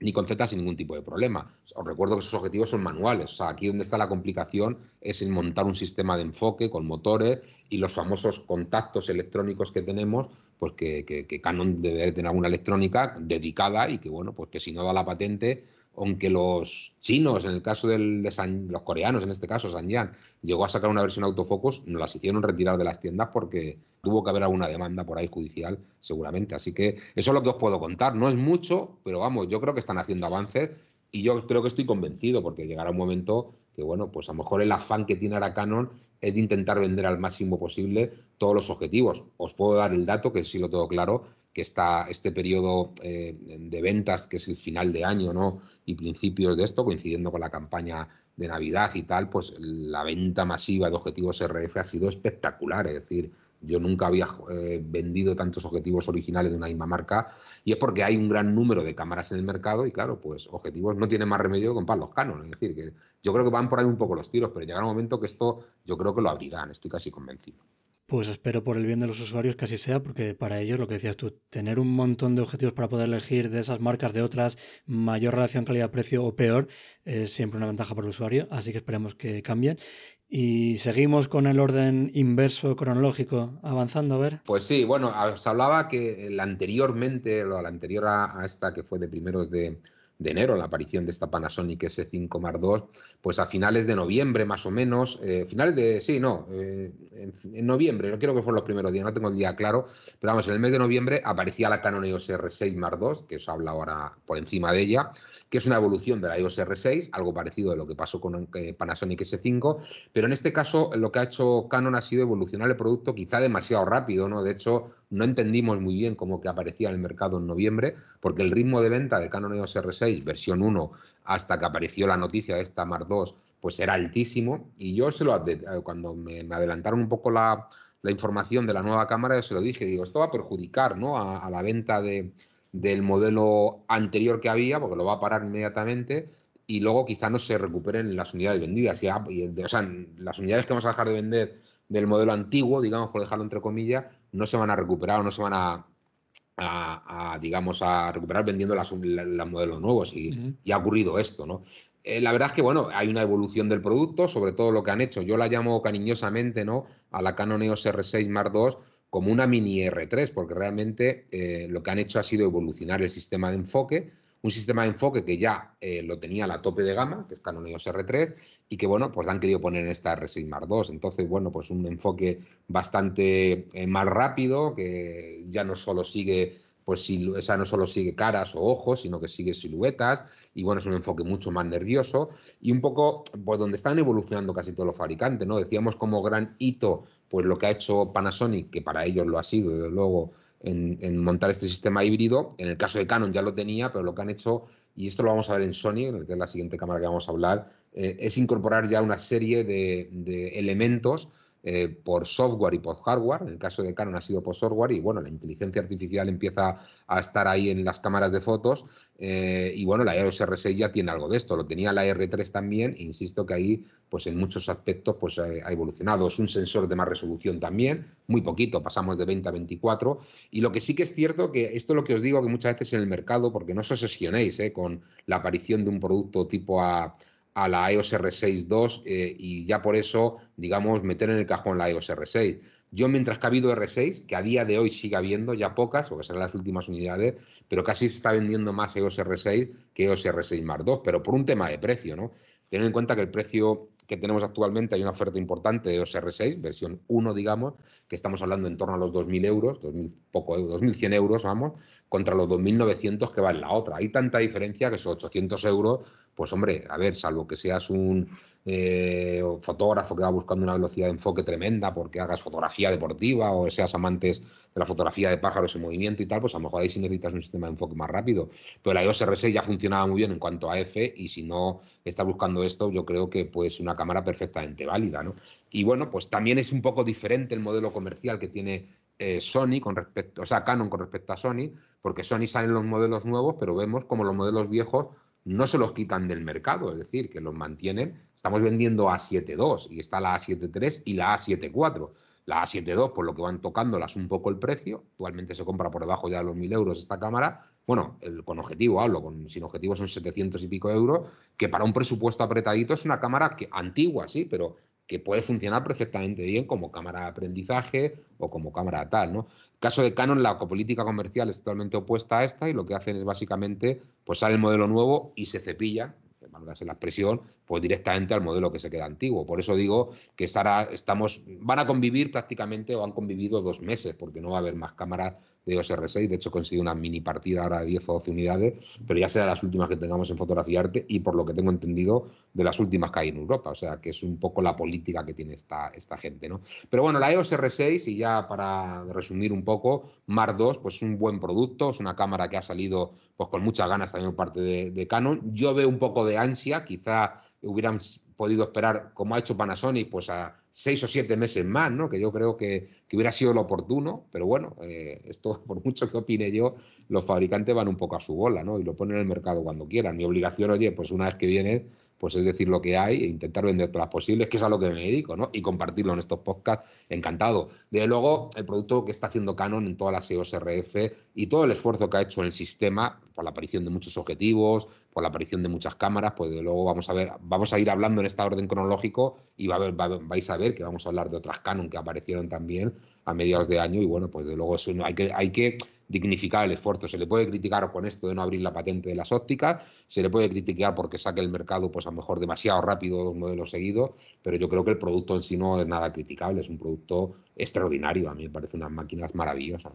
[0.00, 1.54] ni con Z sin ningún tipo de problema.
[1.74, 3.30] Os recuerdo que esos objetivos son manuales.
[3.30, 6.86] O sea, aquí donde está la complicación es en montar un sistema de enfoque con
[6.86, 13.16] motores y los famosos contactos electrónicos que tenemos, pues que, Canon debe tener alguna electrónica
[13.18, 15.64] dedicada y que, bueno, pues que si no da la patente,
[15.96, 20.12] aunque los chinos, en el caso de los coreanos, en este caso, Sanyan,
[20.42, 24.22] llegó a sacar una versión autofocus, nos las hicieron retirar de las tiendas porque tuvo
[24.22, 26.54] que haber alguna demanda por ahí judicial, seguramente.
[26.54, 28.14] Así que eso es lo que os puedo contar.
[28.14, 30.70] No es mucho, pero vamos, yo creo que están haciendo avances
[31.10, 34.38] y yo creo que estoy convencido porque llegará un momento que, bueno, pues a lo
[34.38, 38.54] mejor el afán que tiene ahora Canon es de intentar vender al máximo posible todos
[38.54, 39.24] los objetivos.
[39.36, 41.24] Os puedo dar el dato, que sí lo tengo claro,
[41.56, 45.62] que está este periodo eh, de ventas, que es el final de año, ¿no?
[45.86, 50.44] Y principios de esto, coincidiendo con la campaña de Navidad y tal, pues la venta
[50.44, 52.86] masiva de objetivos RF ha sido espectacular.
[52.88, 57.28] Es decir, yo nunca había eh, vendido tantos objetivos originales de una misma marca
[57.64, 60.46] y es porque hay un gran número de cámaras en el mercado y claro, pues
[60.52, 62.44] objetivos no tienen más remedio que comprar los Canon.
[62.44, 62.92] Es decir, que
[63.22, 65.24] yo creo que van por ahí un poco los tiros, pero llegará un momento que
[65.24, 67.60] esto yo creo que lo abrirán, estoy casi convencido.
[68.06, 70.86] Pues espero por el bien de los usuarios que así sea, porque para ellos, lo
[70.86, 74.22] que decías tú, tener un montón de objetivos para poder elegir de esas marcas, de
[74.22, 76.68] otras, mayor relación calidad-precio o peor,
[77.04, 79.80] es siempre una ventaja para el usuario, así que esperemos que cambien.
[80.28, 84.40] Y seguimos con el orden inverso cronológico avanzando, a ver.
[84.44, 89.50] Pues sí, bueno, os hablaba que anteriormente, la anterior a esta que fue de primeros
[89.50, 89.80] de,
[90.18, 92.84] de enero, la aparición de esta Panasonic S5 Mark II,
[93.20, 97.66] pues a finales de noviembre más o menos, eh, finales de, sí, no, eh, en,
[97.66, 99.86] noviembre, no quiero que fueron los primeros días, no tengo el día claro,
[100.18, 103.36] pero vamos, en el mes de noviembre aparecía la Canon EOS R6 Mark II, que
[103.36, 105.10] os habla ahora por encima de ella,
[105.50, 108.48] que es una evolución de la EOS R6, algo parecido de lo que pasó con
[108.54, 109.78] eh, Panasonic S5,
[110.12, 113.38] pero en este caso lo que ha hecho Canon ha sido evolucionar el producto quizá
[113.38, 114.42] demasiado rápido, ¿no?
[114.42, 118.42] De hecho, no entendimos muy bien cómo que aparecía en el mercado en noviembre, porque
[118.42, 120.92] el ritmo de venta de Canon EOS R6 versión 1
[121.24, 124.70] hasta que apareció la noticia de esta Mark II, pues era altísimo.
[124.76, 127.66] Y yo se lo eh, cuando me, adelantaron un poco la,
[128.08, 131.16] información de la nueva cámara, yo se lo dije, digo, esto va a perjudicar ¿no?
[131.18, 132.30] a, la venta de,
[132.70, 136.28] del modelo anterior que había, porque lo va a parar inmediatamente.
[136.66, 139.02] Y luego quizá no se recuperen las unidades vendidas.
[139.02, 141.54] Y, o sea, las unidades que vamos a dejar de vender
[141.88, 144.04] del modelo antiguo, digamos, por dejarlo entre comillas,
[144.36, 149.50] no se van a recuperar o no se van a, digamos, a recuperar vendiendo los
[149.50, 151.62] modelos nuevos y, ha ocurrido esto, ¿no?
[152.04, 154.92] Eh, la verdad es que, bueno, hay una evolución del producto, sobre todo lo que
[154.92, 155.22] han hecho.
[155.22, 156.86] Yo la llamo cariñosamente, ¿no?
[157.10, 158.76] A la Canon EOS R6 Mark II
[159.10, 163.10] como una mini R3, porque realmente eh, lo que han hecho ha sido evolucionar el
[163.10, 164.12] sistema de enfoque,
[164.46, 167.40] un sistema de enfoque que ya eh, lo tenía la tope de gama, que es
[167.40, 168.34] Canon EOS R3,
[168.68, 170.82] y que, bueno, pues la han querido poner en esta R6 Mark II.
[170.90, 177.10] Entonces, bueno, pues un enfoque bastante eh, más rápido, que ya no solo sigue pues
[177.10, 180.22] esa no solo sigue caras o ojos, sino que sigue siluetas,
[180.54, 182.28] y bueno, es un enfoque mucho más nervioso,
[182.60, 185.58] y un poco, pues donde están evolucionando casi todos los fabricantes, ¿no?
[185.58, 189.42] Decíamos como gran hito, pues lo que ha hecho Panasonic, que para ellos lo ha
[189.42, 192.50] sido, desde luego, en, montar este sistema híbrido.
[192.58, 194.64] En el caso de Canon ya lo tenía, pero lo que han hecho,
[194.94, 197.28] y esto lo vamos a ver en Sony, que es la siguiente cámara que vamos
[197.28, 201.28] a hablar, eh, es incorporar ya una serie de, elementos
[201.68, 203.42] eh, por software y por hardware.
[203.42, 206.78] En el caso de Canon ha sido por software y bueno, la inteligencia artificial empieza
[207.08, 208.84] a estar ahí en las cámaras de fotos
[209.18, 211.56] eh, y bueno, la EOS R6 ya tiene algo de esto.
[211.56, 212.94] Lo tenía la R3 también.
[212.98, 216.28] insisto que ahí, pues en muchos aspectos, pues ha evolucionado.
[216.28, 220.18] Es un sensor de más resolución también, muy poquito, pasamos de 20 a 24.
[220.52, 222.48] Y lo que sí que es cierto que esto es lo que os digo que
[222.48, 226.46] muchas veces en el mercado, porque no os obsesionéis con la aparición de un producto
[226.46, 227.16] tipo a
[227.56, 231.78] a la EOS R6 II eh, y ya por eso, digamos, meter en el cajón
[231.78, 232.60] la EOS R6.
[232.90, 236.10] Yo, mientras que ha habido R6, que a día de hoy sigue habiendo, ya pocas,
[236.10, 240.26] porque serán las últimas unidades, pero casi se está vendiendo más EOS R6 que EOS
[240.26, 242.32] R6 Mark II, pero por un tema de precio, ¿no?
[242.68, 246.14] Tener en cuenta que el precio que tenemos actualmente hay una oferta importante de EOS
[246.14, 247.74] R6, versión 1, digamos,
[248.06, 251.72] que estamos hablando en torno a los 2.000 euros, 2.000, poco, 2.100 euros, vamos,
[252.10, 253.96] contra los 2.900 que va en la otra.
[253.96, 256.06] Hay tanta diferencia que esos 800 euros
[256.36, 258.28] pues hombre, a ver, salvo que seas un
[258.66, 263.70] eh, fotógrafo que va buscando una velocidad de enfoque tremenda porque hagas fotografía deportiva o
[263.70, 266.82] seas amantes de la fotografía de pájaros en movimiento y tal, pues a lo mejor
[266.82, 268.50] ahí sí necesitas un sistema de enfoque más rápido.
[268.82, 271.80] Pero la EOS R6 ya funcionaba muy bien en cuanto a F y si no
[272.04, 275.34] estás buscando esto, yo creo que pues una cámara perfectamente válida, ¿no?
[275.70, 279.80] Y bueno, pues también es un poco diferente el modelo comercial que tiene eh, Sony
[279.80, 281.72] con respecto, o sea, Canon con respecto a Sony,
[282.02, 285.06] porque Sony salen los modelos nuevos, pero vemos como los modelos viejos
[285.46, 288.14] no se los quitan del mercado, es decir, que los mantienen.
[288.34, 292.10] Estamos vendiendo A7 y está la A7 y la A7
[292.46, 296.02] La A7 por lo que van tocándolas un poco el precio, actualmente se compra por
[296.02, 300.08] debajo ya de los 1.000 euros esta cámara, bueno, con objetivo hablo, sin objetivo son
[300.08, 304.44] 700 y pico euros, que para un presupuesto apretadito es una cámara que, antigua, sí,
[304.44, 309.46] pero que puede funcionar perfectamente bien como cámara de aprendizaje o como cámara tal, ¿no?
[309.74, 312.94] El caso de Canon, la política comercial es totalmente opuesta a esta y lo que
[312.94, 316.14] hacen es básicamente, pues sale el modelo nuevo y se cepilla,
[316.50, 319.46] valga la expresión, pues directamente al modelo que se queda antiguo.
[319.46, 324.14] Por eso digo que estará, estamos, van a convivir prácticamente o han convivido dos meses,
[324.14, 325.34] porque no va a haber más cámaras
[325.66, 326.28] de EOS R6.
[326.28, 328.74] De hecho, conseguí una mini partida ahora de 10 o 12 unidades,
[329.06, 332.28] pero ya será las últimas que tengamos en fotografiarte y por lo que tengo entendido,
[332.54, 333.70] de las últimas que hay en Europa.
[333.70, 336.62] O sea, que es un poco la política que tiene esta, esta gente, ¿no?
[336.88, 341.02] Pero bueno, la EOS R6, y ya para resumir un poco, Mark II, pues es
[341.02, 344.46] un buen producto, es una cámara que ha salido pues con muchas ganas también por
[344.46, 345.52] parte de Canon.
[345.52, 348.00] Yo veo un poco de ansia, quizá hubieran
[348.36, 352.08] podido esperar, como ha hecho Panasonic, pues a seis o siete meses más, ¿no?
[352.10, 356.18] Que yo creo que, hubiera sido lo oportuno, pero bueno, eh, esto por mucho que
[356.18, 356.76] opine yo,
[357.08, 358.78] los fabricantes van un poco a su bola, ¿no?
[358.78, 360.16] Y lo ponen en el mercado cuando quieran.
[360.16, 361.86] Mi obligación, oye, pues una vez que viene,
[362.18, 364.68] pues es decir lo que hay e intentar vender todas las posibles, que es a
[364.68, 365.50] lo que me dedico, ¿no?
[365.52, 367.68] Y compartirlo en estos podcasts, encantado.
[367.90, 371.64] Desde luego, el producto que está haciendo Canon en todas las EOS RF y todo
[371.64, 375.22] el esfuerzo que ha hecho en el sistema, por la aparición de muchos objetivos, por
[375.22, 378.20] la aparición de muchas cámaras, pues de luego vamos a ver, vamos a ir hablando
[378.20, 381.60] en esta orden cronológico y va vais a ver que vamos a hablar de otras
[381.60, 382.94] Canon que aparecieron también
[383.26, 386.64] a mediados de año y bueno, pues de luego eso hay que, hay que dignificar
[386.64, 387.08] el esfuerzo.
[387.08, 390.22] Se le puede criticar con esto de no abrir la patente de las ópticas, se
[390.22, 393.70] le puede criticar porque saque el mercado, pues a lo mejor demasiado rápido dos modelos
[393.70, 394.10] seguidos,
[394.42, 397.34] pero yo creo que el producto en sí no es nada criticable, es un producto
[397.56, 398.30] extraordinario.
[398.30, 399.92] A mí me parece unas máquinas maravillosas.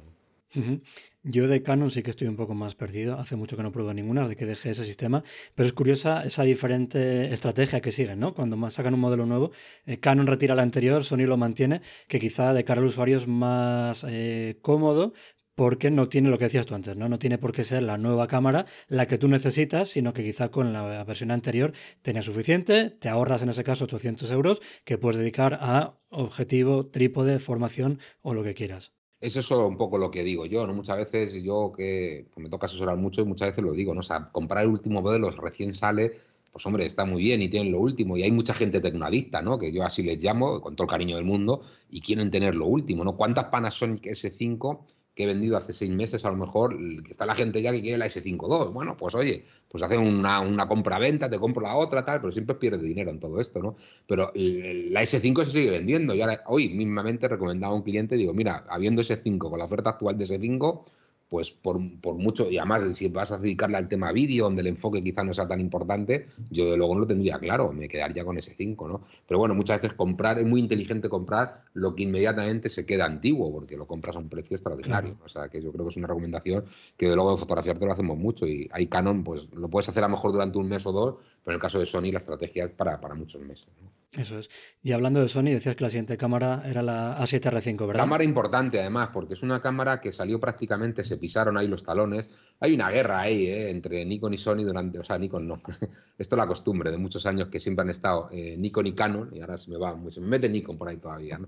[1.23, 3.17] Yo de Canon sí que estoy un poco más perdido.
[3.17, 5.23] Hace mucho que no pruebo ninguna, de que dejé ese sistema.
[5.55, 8.33] Pero es curiosa esa diferente estrategia que siguen, ¿no?
[8.33, 9.51] Cuando sacan un modelo nuevo,
[9.85, 13.27] eh, Canon retira la anterior, Sony lo mantiene, que quizá de cara al usuario es
[13.27, 15.13] más eh, cómodo,
[15.55, 17.09] porque no tiene lo que decías tú antes, ¿no?
[17.09, 20.49] No tiene por qué ser la nueva cámara la que tú necesitas, sino que quizá
[20.49, 25.19] con la versión anterior tenía suficiente, te ahorras en ese caso 800 euros que puedes
[25.19, 28.93] dedicar a objetivo, trípode, formación o lo que quieras.
[29.19, 30.73] Eso es un poco lo que digo yo, ¿no?
[30.73, 33.99] Muchas veces yo que me toca asesorar mucho y muchas veces lo digo, ¿no?
[33.99, 36.13] O sea, comprar el último modelo recién sale,
[36.51, 38.17] pues hombre, está muy bien y tienen lo último.
[38.17, 39.59] Y hay mucha gente tecnodicta, ¿no?
[39.59, 41.61] Que yo así les llamo, con todo el cariño del mundo,
[41.91, 43.15] y quieren tener lo último, ¿no?
[43.15, 44.79] ¿Cuántas Panasonic S5
[45.13, 46.77] que he vendido hace seis meses, a lo mejor
[47.09, 50.67] está la gente ya que quiere la S5 Bueno, pues oye, pues hace una, una
[50.67, 53.75] compra-venta, te compro la otra, tal, pero siempre pierde dinero en todo esto, ¿no?
[54.07, 56.15] Pero la S5 se sigue vendiendo.
[56.15, 59.91] Y ahora, hoy mismamente recomendaba a un cliente, digo, mira, habiendo S5 con la oferta
[59.91, 60.83] actual de S5,
[61.31, 64.99] pues por, mucho, y además si vas a dedicarle al tema vídeo, donde el enfoque
[64.99, 68.37] quizá no sea tan importante, yo de luego no lo tendría claro, me quedaría con
[68.37, 69.01] ese 5, ¿no?
[69.29, 73.49] Pero bueno, muchas veces comprar, es muy inteligente comprar lo que inmediatamente se queda antiguo,
[73.49, 75.15] porque lo compras a un precio extraordinario.
[75.23, 76.65] O sea, que yo creo que es una recomendación
[76.97, 80.03] que de luego de fotografiarte lo hacemos mucho, y hay Canon, pues lo puedes hacer
[80.03, 81.15] a lo mejor durante un mes o dos,
[81.45, 83.69] pero en el caso de Sony la estrategia es para, para muchos meses.
[84.13, 84.49] Eso es.
[84.83, 88.03] Y hablando de Sony, decías que la siguiente cámara era la A7R5, ¿verdad?
[88.03, 92.29] Cámara importante, además, porque es una cámara que salió prácticamente, se pisaron ahí los talones.
[92.59, 93.69] Hay una guerra ahí ¿eh?
[93.69, 95.61] entre Nikon y Sony durante, o sea, Nikon no.
[96.17, 99.29] Esto es la costumbre de muchos años que siempre han estado eh, Nikon y Canon,
[99.33, 101.47] y ahora se me va, se me mete Nikon por ahí todavía, ¿no?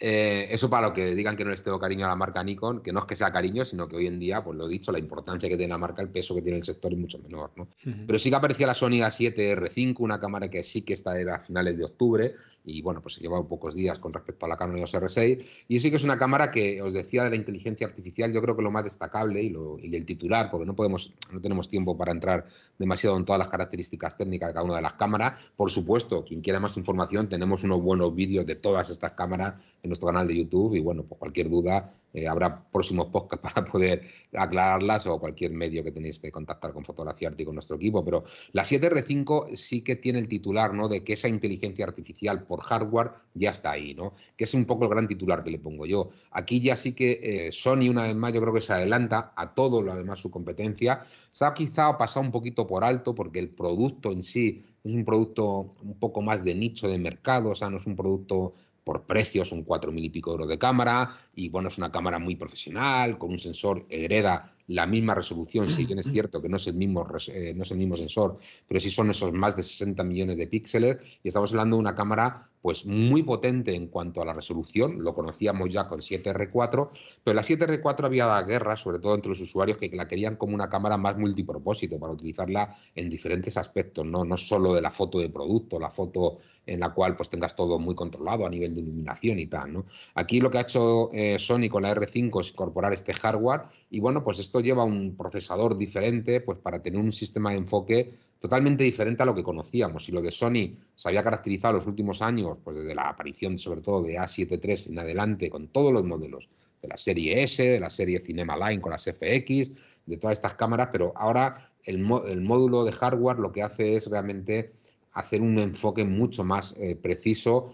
[0.00, 2.82] Eh, eso para lo que digan que no les tengo cariño a la marca Nikon,
[2.82, 4.92] que no es que sea cariño, sino que hoy en día, pues lo he dicho,
[4.92, 7.50] la importancia que tiene la marca, el peso que tiene el sector es mucho menor,
[7.56, 7.68] ¿no?
[8.06, 11.40] Pero sí que aparecía la Sony A7R5, una cámara que sí que está era a
[11.40, 12.34] finales de octubre,
[12.68, 15.44] y bueno, pues lleva pocos días con respecto a la Canon EOS R6.
[15.68, 18.56] Y sí que es una cámara que os decía de la inteligencia artificial, yo creo
[18.56, 22.12] que lo más destacable y, y el titular, porque no podemos, no tenemos tiempo para
[22.12, 22.46] entrar
[22.78, 25.42] demasiado en todas las características técnicas de cada una de las cámaras.
[25.56, 29.88] Por supuesto, quien quiera más información, tenemos unos buenos vídeos de todas estas cámaras en
[29.88, 34.02] nuestro canal de YouTube y bueno, pues cualquier duda eh, habrá próximos podcasts para poder
[34.32, 38.04] aclararlas o cualquier medio que tenéis que contactar con Fotografía Arte y con nuestro equipo.
[38.04, 40.88] Pero la 7R5 sí que tiene el titular, ¿no?
[40.88, 44.14] De que esa inteligencia artificial por hardware ya está ahí, ¿no?
[44.36, 46.10] Que es un poco el gran titular que le pongo yo.
[46.30, 49.54] Aquí ya sí que eh, Sony, una vez más, yo creo que se adelanta a
[49.54, 51.04] todo lo demás su competencia.
[51.32, 55.04] Se ha quizá pasado un poquito por alto porque el producto en sí es un
[55.04, 58.54] producto un poco más de nicho de mercado, o sea, no es un producto
[58.88, 62.18] por precio son cuatro mil y pico euros de cámara y bueno, es una cámara
[62.18, 66.56] muy profesional, con un sensor hereda la misma resolución, si bien es cierto que no
[66.56, 69.62] es el mismo, eh, no es el mismo sensor, pero sí son esos más de
[69.62, 74.22] 60 millones de píxeles y estamos hablando de una cámara pues muy potente en cuanto
[74.22, 76.90] a la resolución, lo conocíamos ya con 7R4,
[77.24, 80.68] pero la 7R4 había guerra, sobre todo entre los usuarios que la querían como una
[80.68, 85.28] cámara más multipropósito para utilizarla en diferentes aspectos, no, no solo de la foto de
[85.28, 89.38] producto, la foto en la cual pues tengas todo muy controlado a nivel de iluminación
[89.38, 89.86] y tal, ¿no?
[90.14, 94.00] Aquí lo que ha hecho eh, Sony con la R5 es incorporar este hardware y
[94.00, 98.84] bueno, pues esto lleva un procesador diferente pues para tener un sistema de enfoque totalmente
[98.84, 100.08] diferente a lo que conocíamos.
[100.08, 103.80] Y lo de Sony se había caracterizado los últimos años, pues desde la aparición sobre
[103.80, 106.48] todo de A7 III en adelante, con todos los modelos
[106.80, 109.70] de la serie S, de la serie Cinema Line con las FX,
[110.06, 111.96] de todas estas cámaras, pero ahora el,
[112.28, 114.72] el módulo de hardware lo que hace es realmente
[115.12, 117.72] hacer un enfoque mucho más eh, preciso,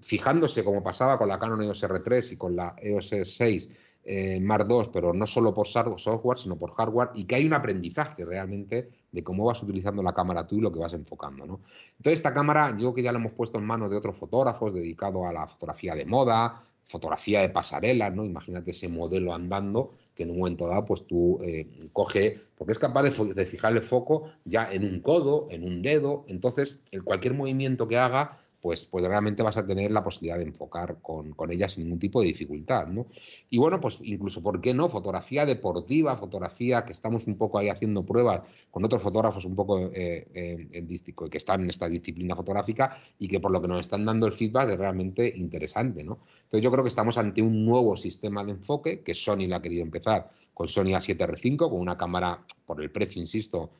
[0.00, 3.68] fijándose como pasaba con la Canon EOS R3 y con la EOS 6
[4.04, 7.54] eh, Mark II, pero no solo por software, sino por hardware, y que hay un
[7.54, 11.44] aprendizaje realmente de cómo vas utilizando la cámara tú y lo que vas enfocando.
[11.44, 11.62] Entonces,
[12.04, 15.32] esta cámara, yo que ya la hemos puesto en manos de otros fotógrafos dedicados a
[15.32, 18.24] la fotografía de moda, fotografía de pasarela, ¿no?
[18.24, 22.78] Imagínate ese modelo andando que en un momento dado, pues tú eh, coge, porque es
[22.78, 27.88] capaz de, fijar el foco ya en un codo, en un dedo, entonces cualquier movimiento
[27.88, 31.68] que haga pues, pues realmente vas a tener la posibilidad de enfocar con, con ella
[31.68, 33.08] sin ningún tipo de dificultad, ¿no?
[33.50, 34.88] Y bueno, pues incluso, ¿por qué no?
[34.88, 39.78] Fotografía deportiva, fotografía que estamos un poco ahí haciendo pruebas con otros fotógrafos un poco
[39.92, 40.98] eh, eh,
[41.30, 44.32] que están en esta disciplina fotográfica y que por lo que nos están dando el
[44.32, 46.20] feedback es realmente interesante, ¿no?
[46.44, 49.62] Entonces yo creo que estamos ante un nuevo sistema de enfoque que Sony la ha
[49.62, 53.72] querido empezar con Sony A7R5, con una cámara, por el precio, insisto,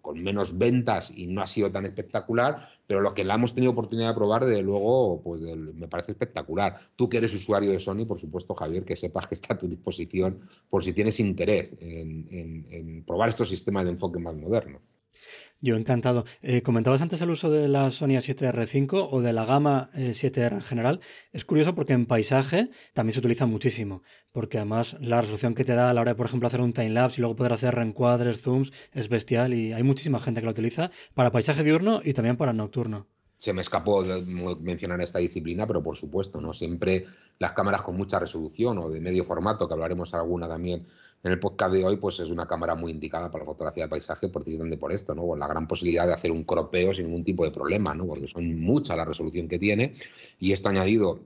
[0.00, 3.72] con, menos ventas y no ha sido tan espectacular, pero lo que la hemos tenido
[3.72, 6.78] oportunidad de probar, de luego, pues me parece espectacular.
[6.96, 9.68] Tú que eres usuario de Sony, por supuesto, Javier, que sepas que está a tu
[9.68, 14.82] disposición por si tienes interés en probar estos sistemas de enfoque más modernos.
[15.64, 16.24] Yo encantado.
[16.42, 20.54] Eh, comentabas antes el uso de la Sony A7R5 o de la gama 7R eh,
[20.56, 21.00] en general.
[21.30, 25.76] Es curioso porque en paisaje también se utiliza muchísimo, porque además la resolución que te
[25.76, 28.42] da a la hora de, por ejemplo, hacer un time-lapse y luego poder hacer reencuadres,
[28.42, 32.36] zooms, es bestial y hay muchísima gente que lo utiliza para paisaje diurno y también
[32.36, 33.06] para nocturno
[33.38, 34.04] se me escapó
[34.60, 36.52] mencionar esta disciplina, pero por supuesto, ¿no?
[36.54, 37.06] Siempre
[37.40, 40.86] las cámaras con mucha resolución o de medio formato, que hablaremos alguna también
[41.22, 43.88] en el podcast de hoy, pues es una cámara muy indicada para la fotografía de
[43.90, 45.26] paisaje precisamente por esto, ¿no?
[45.26, 48.06] Con la gran posibilidad de hacer un cropeo sin ningún tipo de problema, ¿no?
[48.06, 49.92] Porque son mucha la resolución que tiene
[50.40, 51.20] y esto añadido,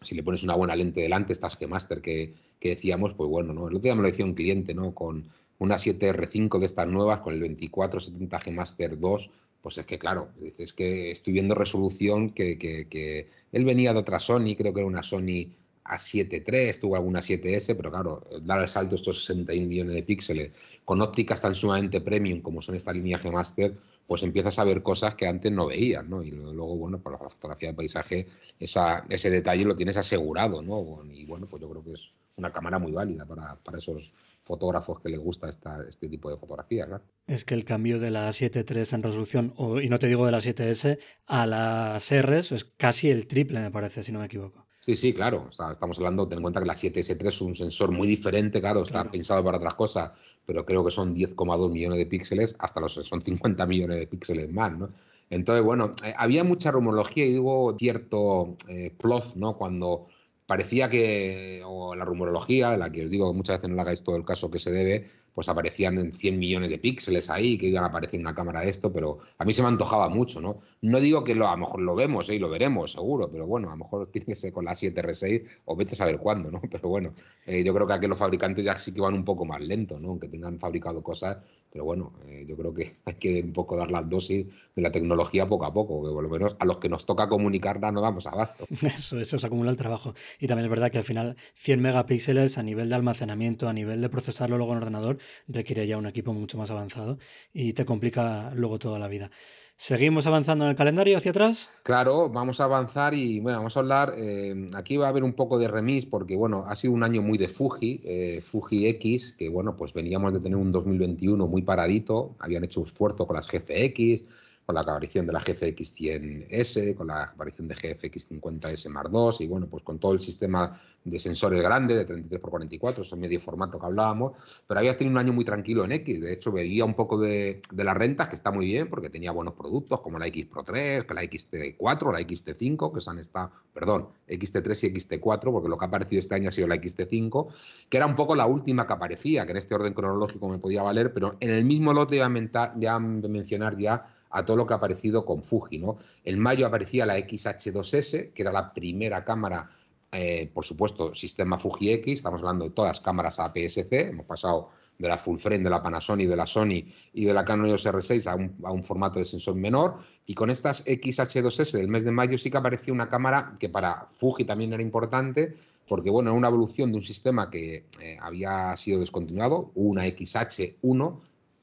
[0.00, 3.68] si le pones una buena lente delante, estas G-Master que, que, decíamos, pues bueno, ¿no?
[3.68, 4.94] El otro día me lo decía un cliente, ¿no?
[4.94, 5.24] Con
[5.58, 10.28] una 7R5 de estas nuevas, con el 2470 G-Master 2, pues es que claro,
[10.58, 14.80] es que estoy viendo resolución que, que, que él venía de otra Sony, creo que
[14.80, 15.48] era una Sony
[15.84, 20.52] a 7.3, tuvo alguna 7S, pero claro, dar el salto estos 61 millones de píxeles
[20.84, 23.74] con ópticas tan sumamente premium como son esta línea G-Master,
[24.06, 26.22] pues empiezas a ver cosas que antes no veías, ¿no?
[26.22, 28.26] Y luego, bueno, para la fotografía de paisaje,
[28.58, 31.02] ese detalle lo tienes asegurado, ¿no?
[31.10, 34.12] Y bueno, pues yo creo que es una cámara muy válida para, para esos
[34.44, 36.86] fotógrafos que les gusta esta, este tipo de fotografía.
[36.86, 37.00] ¿no?
[37.26, 40.32] Es que el cambio de la 7.3 en resolución, o, y no te digo de
[40.32, 44.61] la 7S, a las Rs es casi el triple, me parece, si no me equivoco.
[44.84, 45.48] Sí, sí, claro.
[45.48, 49.04] estamos hablando, ten en cuenta que la 7S3 es un sensor muy diferente, claro, está
[49.04, 50.10] pensado para otras cosas,
[50.44, 54.50] pero creo que son 10,2 millones de píxeles, hasta los son 50 millones de píxeles
[54.52, 54.88] más, ¿no?
[55.30, 58.92] Entonces, bueno, eh, había mucha rumorología y hubo cierto eh,
[59.36, 59.56] ¿no?
[59.56, 60.08] Cuando
[60.46, 64.16] parecía que, o la rumorología, la que os digo muchas veces no le hagáis todo
[64.16, 67.84] el caso que se debe, pues aparecían en 100 millones de píxeles ahí, que iban
[67.84, 70.60] a aparecer en una cámara de esto, pero a mí se me antojaba mucho, ¿no?
[70.82, 72.34] No digo que lo, a lo mejor lo vemos ¿eh?
[72.34, 75.44] y lo veremos, seguro, pero bueno, a lo mejor tiene que ser con la 7R6
[75.66, 76.60] o vete a saber cuándo, ¿no?
[76.70, 77.14] Pero bueno,
[77.46, 80.00] eh, yo creo que aquí los fabricantes ya sí que van un poco más lentos,
[80.00, 80.10] ¿no?
[80.10, 81.38] Aunque tengan fabricado cosas,
[81.72, 84.92] pero bueno, eh, yo creo que hay que un poco dar las dosis de la
[84.92, 88.00] tecnología poco a poco, que por lo menos a los que nos toca comunicarla no
[88.00, 88.66] damos abasto.
[88.82, 90.14] Eso, eso se acumula el trabajo.
[90.38, 94.00] Y también es verdad que al final 100 megapíxeles a nivel de almacenamiento, a nivel
[94.00, 97.18] de procesarlo luego en ordenador, requiere ya un equipo mucho más avanzado
[97.52, 99.30] y te complica luego toda la vida.
[99.76, 101.68] ¿Seguimos avanzando en el calendario hacia atrás?
[101.82, 104.12] Claro, vamos a avanzar y bueno, vamos a hablar.
[104.16, 107.20] Eh, aquí va a haber un poco de remis porque bueno, ha sido un año
[107.20, 111.62] muy de Fuji, eh, Fuji X, que bueno, pues veníamos de tener un 2021 muy
[111.62, 114.22] paradito, habían hecho esfuerzo con las GFX,
[114.64, 119.44] con la aparición de la GFX 100S, con la aparición de GFX 50S Mark II
[119.44, 123.78] y bueno, pues con todo el sistema de sensores grande de 33x44, ese medio formato
[123.78, 124.32] que hablábamos,
[124.66, 127.60] pero había tenido un año muy tranquilo en X, de hecho veía un poco de,
[127.72, 131.04] las rentas, que está muy bien, porque tenía buenos productos como la X Pro 3,
[131.04, 135.76] que la XT4, la XT5, que se han estado, perdón, XT3 y XT4, porque lo
[135.76, 137.48] que ha aparecido este año ha sido la XT5,
[137.88, 140.82] que era un poco la última que aparecía, que en este orden cronológico me podía
[140.82, 144.76] valer, pero en el mismo lote iba a mencionar ya a todo lo que ha
[144.76, 145.78] aparecido con Fuji.
[145.78, 145.98] ¿no?
[146.24, 149.70] En mayo aparecía la XH2S, que era la primera cámara,
[150.10, 155.08] eh, por supuesto, sistema Fuji X, estamos hablando de todas cámaras APS-C, hemos pasado de
[155.08, 158.54] la full frame de la Panasonic, de la Sony y de la Canon EOS R6
[158.62, 159.96] a un, formato de sensor menor.
[160.26, 164.06] Y con estas XH2S del mes de mayo sí que aparecía una cámara que para
[164.10, 165.54] Fuji también era importante,
[165.88, 171.20] porque bueno, era una evolución de un sistema que eh, había sido descontinuado, una XH1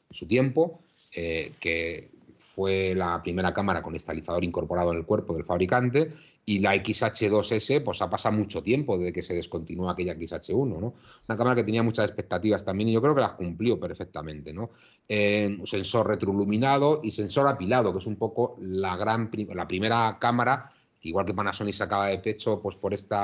[0.10, 0.82] en su tiempo,
[1.16, 2.10] eh, que
[2.54, 6.12] fue la primera cámara con estabilizador incorporado en el cuerpo del fabricante
[6.46, 10.96] y la XH2S pues ha pasado mucho tiempo desde que se descontinuó aquella XH1, ¿no?
[11.28, 14.72] Una cámara que tenía muchas expectativas también y yo creo que las cumplió perfectamente, ¿no?
[15.08, 21.26] Sensor retroiluminado y sensor apilado, que es un poco la gran la primera cámara, igual
[21.26, 23.16] que Panasonic sacaba de pecho pues por este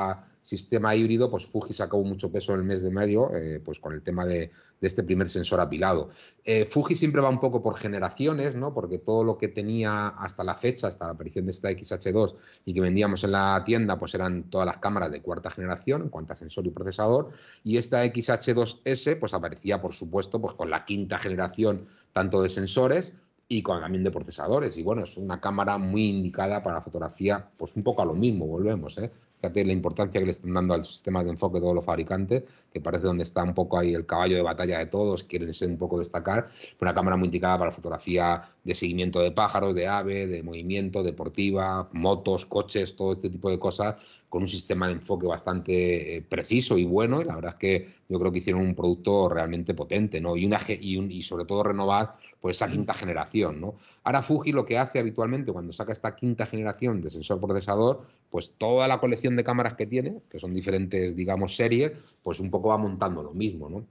[0.46, 3.94] sistema híbrido, pues Fuji sacó mucho peso en el mes de mayo, eh, pues con
[3.94, 6.10] el tema de, de este primer sensor apilado.
[6.44, 8.74] Eh, Fuji siempre va un poco por generaciones, ¿no?
[8.74, 12.74] Porque todo lo que tenía hasta la fecha, hasta la aparición de esta XH2 y
[12.74, 16.34] que vendíamos en la tienda, pues eran todas las cámaras de cuarta generación en cuanto
[16.34, 17.32] a sensor y procesador.
[17.64, 23.14] Y esta XH2S, pues aparecía, por supuesto, pues con la quinta generación tanto de sensores
[23.48, 24.78] y con también de procesadores.
[24.78, 28.46] Y bueno, es una cámara muy indicada para fotografía, pues un poco a lo mismo,
[28.46, 29.12] volvemos, ¿eh?
[29.54, 33.06] La importancia que le están dando al sistema de enfoque todos los fabricantes, que parece
[33.06, 36.00] donde está un poco ahí el caballo de batalla de todos, quieren ser un poco
[36.00, 36.50] destacar.
[36.82, 41.90] Una cámara muy indicada para fotografía de seguimiento de pájaros, de ave, de movimiento, deportiva,
[41.94, 43.96] motos, coches, todo este tipo de cosas,
[44.30, 47.22] con un sistema de enfoque bastante eh, preciso y bueno.
[47.22, 50.36] Y la verdad es que yo creo que hicieron un producto realmente potente, ¿no?
[50.36, 53.76] Y, una, y, y sobre todo renovar pues, esa quinta generación, ¿no?
[54.04, 58.52] Ahora Fuji lo que hace habitualmente cuando saca esta quinta generación de sensor procesador, pues
[58.58, 62.70] toda la colección de cámaras que tiene, que son diferentes, digamos, series, pues un poco
[62.70, 63.86] va montando lo mismo, ¿no?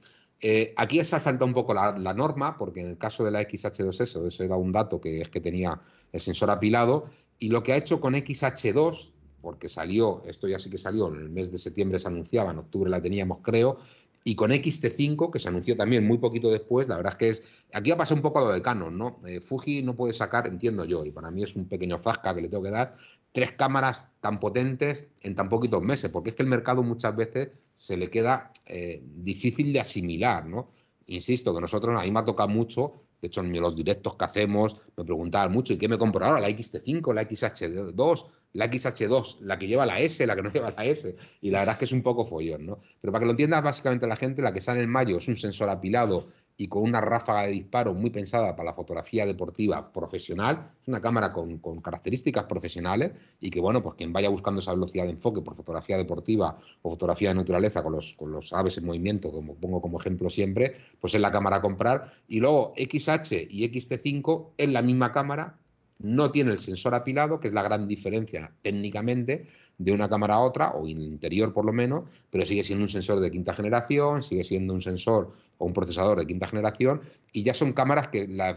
[0.47, 3.41] Eh, aquí se ha saltado un poco la, norma, porque en el caso de la
[3.41, 5.81] XH2S, ese era un dato que es que tenía
[6.13, 7.07] el sensor apilado,
[7.39, 9.11] y lo que ha hecho con XH2,
[9.45, 12.59] porque salió, esto ya sí que salió, en el mes de septiembre se anunciaba, en
[12.59, 13.79] octubre la teníamos creo,
[14.25, 17.43] y con XT5, que se anunció también muy poquito después, la verdad es que es,
[17.75, 19.21] aquí ha pasado un poco lo de Canon, ¿no?
[19.27, 22.41] Eh, Fuji no puede sacar, entiendo yo, y para mí es un pequeño fasca que
[22.41, 22.97] le tengo que dar,
[23.33, 27.51] tres cámaras tan potentes en tan poquitos meses, porque es que el mercado muchas veces
[27.75, 30.71] se le queda eh, difícil de asimilar, ¿no?
[31.07, 34.25] Insisto que nosotros a mí me ha tocado mucho, de hecho en los directos que
[34.25, 36.41] hacemos me preguntaban mucho, ¿y qué me compro ahora?
[36.41, 40.73] ¿La XT5, la XH2, la XH2, la que lleva la S, la que no lleva
[40.77, 41.15] la S?
[41.43, 42.81] Y la verdad es que es un poco follón, ¿no?
[43.01, 45.37] Pero para que lo entiendas básicamente la gente, la que sale en mayo es un
[45.37, 50.67] sensor apilado y con una ráfaga de disparo muy pensada para la fotografía deportiva profesional.
[50.81, 55.05] Es una cámara con, características profesionales y que, bueno, pues quien vaya buscando esa velocidad
[55.05, 58.87] de enfoque por fotografía deportiva o fotografía de naturaleza con los, con los aves en
[58.87, 62.13] movimiento, como pongo como ejemplo siempre, pues es la cámara a comprar.
[62.29, 65.59] Y luego XH y XT5 es la misma cámara,
[65.99, 69.47] no tiene el sensor apilado, que es la gran diferencia técnicamente,
[69.79, 73.21] de una cámara a otra, o interior por lo menos, pero sigue siendo un sensor
[73.21, 77.01] de quinta generación, sigue siendo un sensor o un procesador de quinta generación,
[77.33, 78.53] y ya son cámaras que la,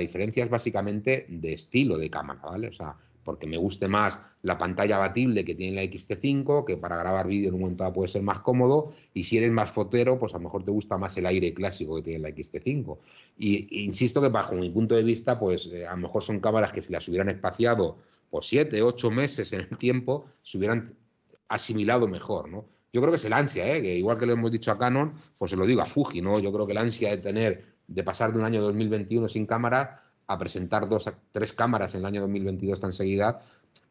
[0.00, 2.68] diferencia es básicamente de estilo de cámara, ¿vale?
[2.68, 6.96] O sea, porque me guste más la pantalla abatible que tiene la XT5, que para
[6.96, 10.34] grabar vídeo en un momento puede ser más cómodo, y si eres más fotero, pues
[10.34, 12.98] a lo mejor te gusta más el aire clásico que tiene la XT5.
[13.38, 16.72] Y, insisto que bajo mi punto de vista, pues eh, a lo mejor son cámaras
[16.72, 17.96] que si las hubieran espaciado
[18.30, 20.94] por siete, ocho meses en el tiempo, se hubieran
[21.48, 22.66] asimilado mejor, ¿no?
[22.92, 23.82] Yo creo que es el ansia, ¿eh?
[23.82, 26.38] que igual que le hemos dicho a Canon, pues se lo digo a Fuji, ¿no?
[26.38, 30.03] Yo creo que el ansia de tener, de pasar de un año 2021 sin cámara
[30.26, 33.40] a presentar dos, tres cámaras en el año 2022 tan seguida,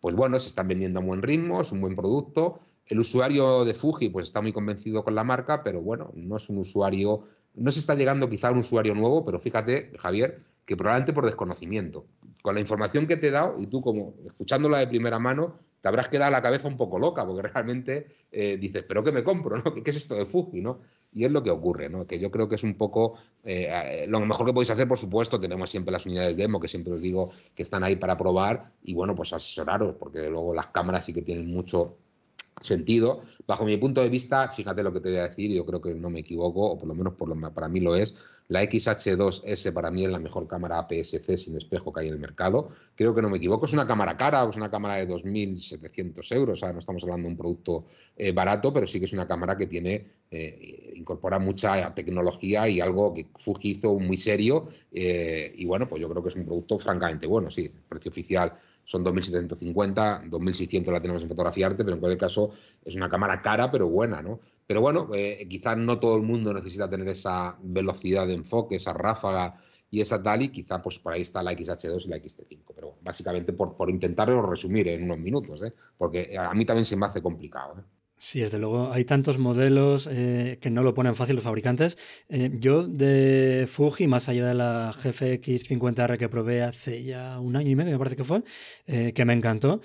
[0.01, 2.59] pues bueno, se están vendiendo a buen ritmo, es un buen producto.
[2.86, 6.49] El usuario de Fuji pues está muy convencido con la marca, pero bueno, no es
[6.49, 7.21] un usuario,
[7.55, 11.25] no se está llegando quizá a un usuario nuevo, pero fíjate, Javier, que probablemente por
[11.25, 12.05] desconocimiento.
[12.41, 15.88] Con la información que te he dado, y tú como escuchándola de primera mano, te
[15.88, 19.57] habrás quedado la cabeza un poco loca, porque realmente eh, dices, ¿pero qué me compro?
[19.57, 19.73] ¿no?
[19.84, 20.61] ¿Qué, es esto de Fuji?
[20.61, 20.79] ¿no?
[21.14, 22.07] Y es lo que ocurre, ¿no?
[22.07, 25.39] Que yo creo que es un poco eh, lo mejor que podéis hacer, por supuesto,
[25.39, 28.93] tenemos siempre las unidades demo, que siempre os digo que están ahí para probar, y
[28.93, 31.97] bueno, pues asesoraros, porque luego las cámaras sí que tienen mucho
[32.61, 33.24] sentido.
[33.45, 35.93] Bajo mi punto de vista, fíjate lo que te voy a decir, yo creo que
[35.93, 38.16] no me equivoco, o por lo menos por lo, para mí lo es,
[38.50, 42.20] la XH2S para mí es la mejor cámara APS-C sin espejo que hay en el
[42.20, 42.70] mercado.
[42.96, 43.66] Creo que no me equivoco.
[43.66, 46.60] Es una cámara cara, es una cámara de 2.700 euros.
[46.60, 47.86] O sea, no estamos hablando de un producto
[48.18, 52.82] eh, barato, pero sí que es una cámara que tiene, eh, incorpora mucha tecnología y
[52.82, 54.68] algo que Fuji hizo muy serio.
[54.91, 57.50] Eh, y bueno, pues yo creo que es un producto francamente bueno.
[57.50, 58.54] Sí, el precio oficial
[58.86, 62.52] son 2.750, 2.600 la tenemos en fotografía arte, pero en cualquier caso
[62.84, 64.41] es una cámara cara, pero buena, ¿no?
[64.68, 68.93] Pero bueno, eh, quizás no todo el mundo necesita tener esa velocidad de enfoque, esa
[68.93, 69.59] ráfaga
[69.93, 72.64] y esa tal, y quizá pues por ahí está la XH2 y la XT5.
[72.74, 75.72] Pero básicamente por, por intentarlo resumir en unos minutos, ¿eh?
[75.99, 77.76] porque a mí también se me hace complicado.
[77.78, 77.84] ¿eh?
[78.18, 78.91] Sí, desde luego.
[78.91, 81.99] Hay tantos modelos eh, que no lo ponen fácil los fabricantes.
[82.28, 87.70] Yo de Fuji, más allá de la GFX 50R que probé hace ya un año
[87.70, 88.43] y medio, me parece que fue,
[88.86, 89.82] que me encantó,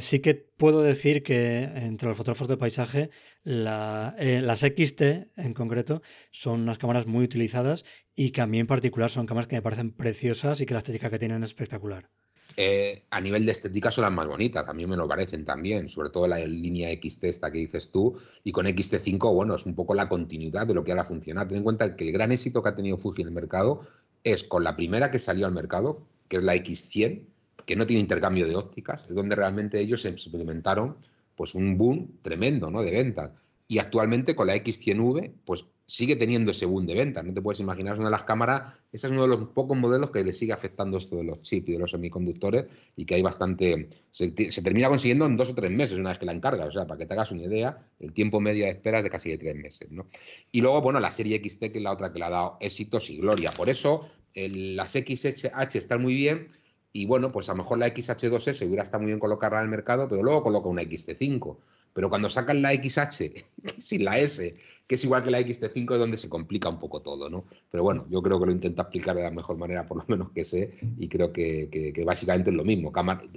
[0.00, 3.10] sí que puedo decir que entre los fotógrafos de paisaje,
[3.46, 5.02] las XT
[5.36, 7.84] en concreto son unas cámaras muy utilizadas
[8.16, 10.78] y que a mí en particular son cámaras que me parecen preciosas y que la
[10.78, 12.10] estética que tienen es espectacular.
[12.56, 15.88] Eh, a nivel de estética son las más bonitas, a mí me lo parecen también,
[15.88, 19.76] sobre todo la línea XT esta que dices tú, y con XT5, bueno, es un
[19.76, 21.46] poco la continuidad de lo que ahora funciona.
[21.46, 23.82] Ten en cuenta que el gran éxito que ha tenido Fuji en el mercado
[24.24, 27.22] es con la primera que salió al mercado, que es la X100,
[27.64, 30.96] que no tiene intercambio de ópticas, es donde realmente ellos experimentaron
[31.36, 32.82] pues un boom tremendo ¿no?
[32.82, 33.30] de ventas.
[33.68, 37.24] Y actualmente con la X100V, pues sigue teniendo ese boom de ventas.
[37.24, 39.76] No te puedes imaginar, es una de las cámaras, ese es uno de los pocos
[39.76, 42.66] modelos que le sigue afectando esto de los chips y de los semiconductores
[42.96, 46.26] y que hay bastante, se, termina consiguiendo en dos o tres meses una vez que
[46.26, 46.68] la encargas.
[46.68, 49.10] O sea, para que te hagas una idea, el tiempo medio de espera es de
[49.10, 49.90] casi de tres meses.
[49.90, 50.06] ¿no?
[50.50, 53.08] Y luego, bueno, la serie XT, que es la otra que le ha dado éxitos
[53.10, 53.50] y gloria.
[53.56, 56.48] Por eso, las XH están muy bien.
[56.96, 59.70] Y bueno, pues a lo mejor la XH2S hubiera estado muy bien colocarla en el
[59.70, 61.56] mercado, pero luego coloca una XT5.
[61.92, 63.44] Pero cuando sacan la XH
[63.78, 67.02] sin la S que es igual que la XT5, es donde se complica un poco
[67.02, 67.44] todo, ¿no?
[67.70, 70.30] Pero bueno, yo creo que lo intenta explicar de la mejor manera, por lo menos
[70.30, 72.92] que sé, y creo que, básicamente es lo mismo,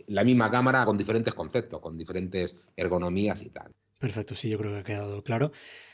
[0.08, 3.72] la misma cámara con diferentes conceptos, con diferentes ergonomías y tal.
[3.98, 5.52] Perfecto, sí, yo creo que ha quedado claro.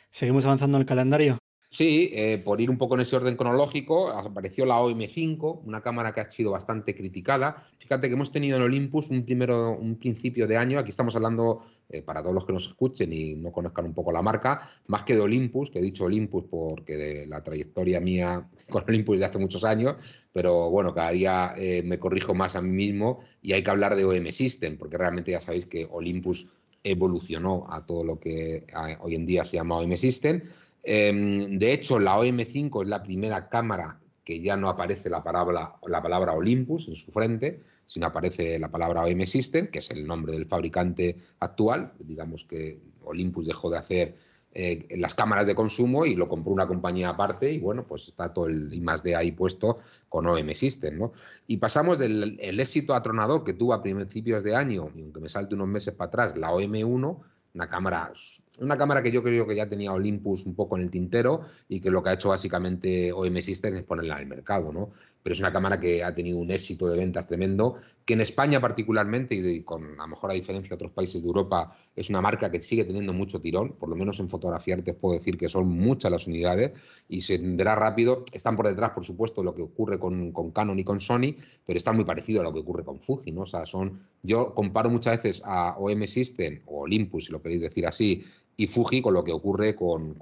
[0.09, 1.37] ¿Seguimos avanzando en el calendario?
[1.75, 6.13] Sí, eh, por ir un poco en ese orden cronológico, apareció la OM5, una cámara
[6.13, 7.67] que ha sido bastante criticada.
[7.79, 11.65] Fíjate que hemos tenido en Olympus un, primero, un principio de año, aquí estamos hablando,
[11.89, 15.03] eh, para todos los que nos escuchen y no conozcan un poco la marca, más
[15.03, 19.25] que de Olympus, que he dicho Olympus porque de la trayectoria mía con Olympus de
[19.25, 19.97] hace muchos años,
[20.31, 23.97] pero bueno, cada día eh, me corrijo más a mí mismo y hay que hablar
[23.97, 26.47] de OM System, porque realmente ya sabéis que Olympus
[26.85, 28.65] evolucionó a todo lo que
[29.01, 30.39] hoy en día se llama OM System.
[30.87, 35.75] Em, de hecho, la OM5 es la primera cámara que ya no aparece la palabra,
[35.87, 40.05] la palabra Olympus en su frente, sino aparece la palabra OM System, que es el
[40.05, 41.93] nombre del fabricante actual.
[41.99, 44.15] Digamos que Olympus dejó de hacer
[44.57, 48.31] eh, las cámaras de consumo y lo compró una compañía aparte y bueno, pues está
[48.31, 51.11] todo el I más de ahí puesto con OM System, ¿no?
[51.45, 55.55] Y pasamos del éxito atronador que tuvo a principios de año, y aunque me salte
[55.55, 57.19] unos meses para atrás, la OM1,
[57.55, 58.11] una cámara
[58.59, 61.81] una cámara que yo creo que ya tenía Olympus un poco en el tintero y
[61.81, 64.91] que lo que ha hecho básicamente OM Systems es ponerla el mercado, ¿no?
[65.25, 67.73] Pero es una cámara que ha tenido un éxito de ventas tremendo,
[68.05, 71.27] que en España particularmente, y con a lo mejor a diferencia de otros países de
[71.27, 74.93] Europa, es una marca que sigue teniendo mucho tirón, por lo menos en fotografía te
[74.93, 76.73] puedo decir que son muchas las unidades
[77.09, 78.23] y se venderá rápido.
[78.33, 81.77] Están por detrás, por supuesto, lo que ocurre con, con, Canon y con Sony, pero
[81.77, 83.41] está muy parecido a lo que ocurre con Fuji, ¿no?
[83.41, 87.61] O sea, son, yo comparo muchas veces a OM System o Olympus, si lo queréis
[87.61, 88.23] decir así,
[88.57, 90.15] y Fuji con lo que ocurre con,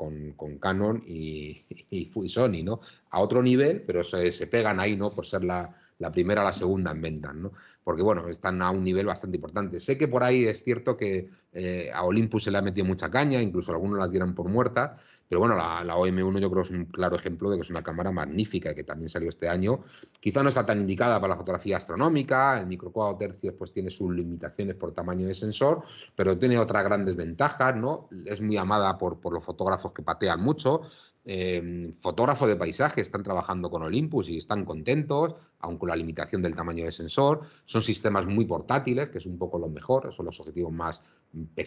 [0.59, 2.81] Canon y, y, Sony, ¿no?
[3.11, 5.11] A otro nivel, pero se, se, pegan ahí, ¿no?
[5.11, 7.52] Por ser la, la primera a la segunda en ventas, ¿no?
[7.84, 9.80] Porque bueno, están a un nivel bastante importante.
[9.80, 13.12] Sé que por ahí es cierto que eh, a Olympus se le ha metido mucha
[13.12, 14.98] caña, incluso algunos las dieran por muerta,
[15.30, 17.84] pero bueno, la, la, OM1 yo creo es un claro ejemplo de que es una
[17.84, 19.82] cámara magnífica que también salió este año.
[20.20, 23.89] Quizá no está tan indicada para la fotografía astronómica, el micro 4 tercios pues tiene
[23.89, 25.82] sus limitaciones por tamaño de sensor,
[26.16, 28.10] pero tiene otras grandes ventajas, ¿no?
[28.26, 30.82] Es muy amada por, por los fotógrafos que patean mucho,
[31.26, 36.41] eh, fotógrafos de paisaje están trabajando con Olympus y están contentos, aun con la limitación
[36.41, 37.41] del tamaño de sensor.
[37.65, 41.01] Son sistemas muy portátiles, que es un poco lo mejor, son los objetivos más,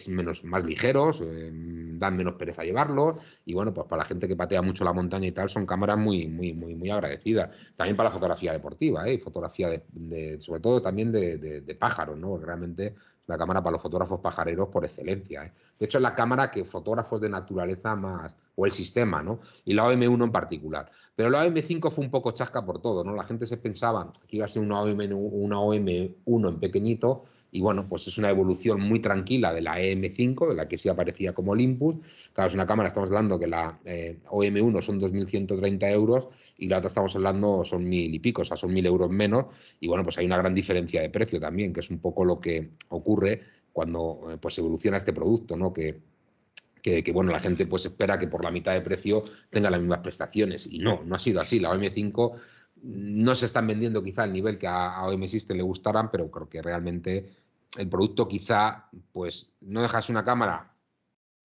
[0.07, 1.51] menos, más ligeros, eh,
[1.95, 3.19] dan menos pereza llevarlos.
[3.45, 5.97] Y bueno, pues para la gente que patea mucho la montaña y tal, son cámaras
[5.97, 7.49] muy, muy, muy, muy agradecidas.
[7.75, 9.17] También para la fotografía deportiva, ¿eh?
[9.17, 12.37] fotografía de, sobre todo también de, de pájaros, ¿no?
[12.37, 12.93] Realmente
[13.27, 15.45] la cámara para los fotógrafos pajareros por excelencia.
[15.45, 15.51] ¿eh?
[15.79, 19.39] De hecho, es la cámara que fotógrafos de naturaleza más, o el sistema, ¿no?
[19.65, 20.89] Y la OM1 en particular.
[21.15, 23.13] Pero la OM5 fue un poco chasca por todo, ¿no?
[23.13, 27.61] La gente se pensaba que iba a ser una, OM, una OM1 en pequeñito, y
[27.61, 31.33] bueno, pues es una evolución muy tranquila de la EM5, de la que sí aparecía
[31.33, 31.95] como Olympus.
[32.33, 36.77] Claro, es una cámara, estamos hablando que la eh, OM1 son 2.130 euros y la
[36.77, 39.45] otra estamos hablando son mil y pico, o sea, son mil euros menos.
[39.79, 42.39] Y bueno, pues hay una gran diferencia de precio también, que es un poco lo
[42.39, 43.41] que ocurre
[43.71, 45.71] cuando eh, pues evoluciona este producto, ¿no?
[45.71, 46.01] Que,
[46.81, 49.99] que, bueno, la gente pues espera que por la mitad de precio tenga las mismas
[49.99, 50.67] prestaciones.
[50.67, 51.59] Y no, no ha sido así.
[51.59, 52.39] La OM5
[52.83, 56.31] no se están vendiendo quizá al nivel que a, a OM System le gustaran, pero
[56.31, 57.29] creo que realmente
[57.77, 60.73] el producto quizá pues no dejas una cámara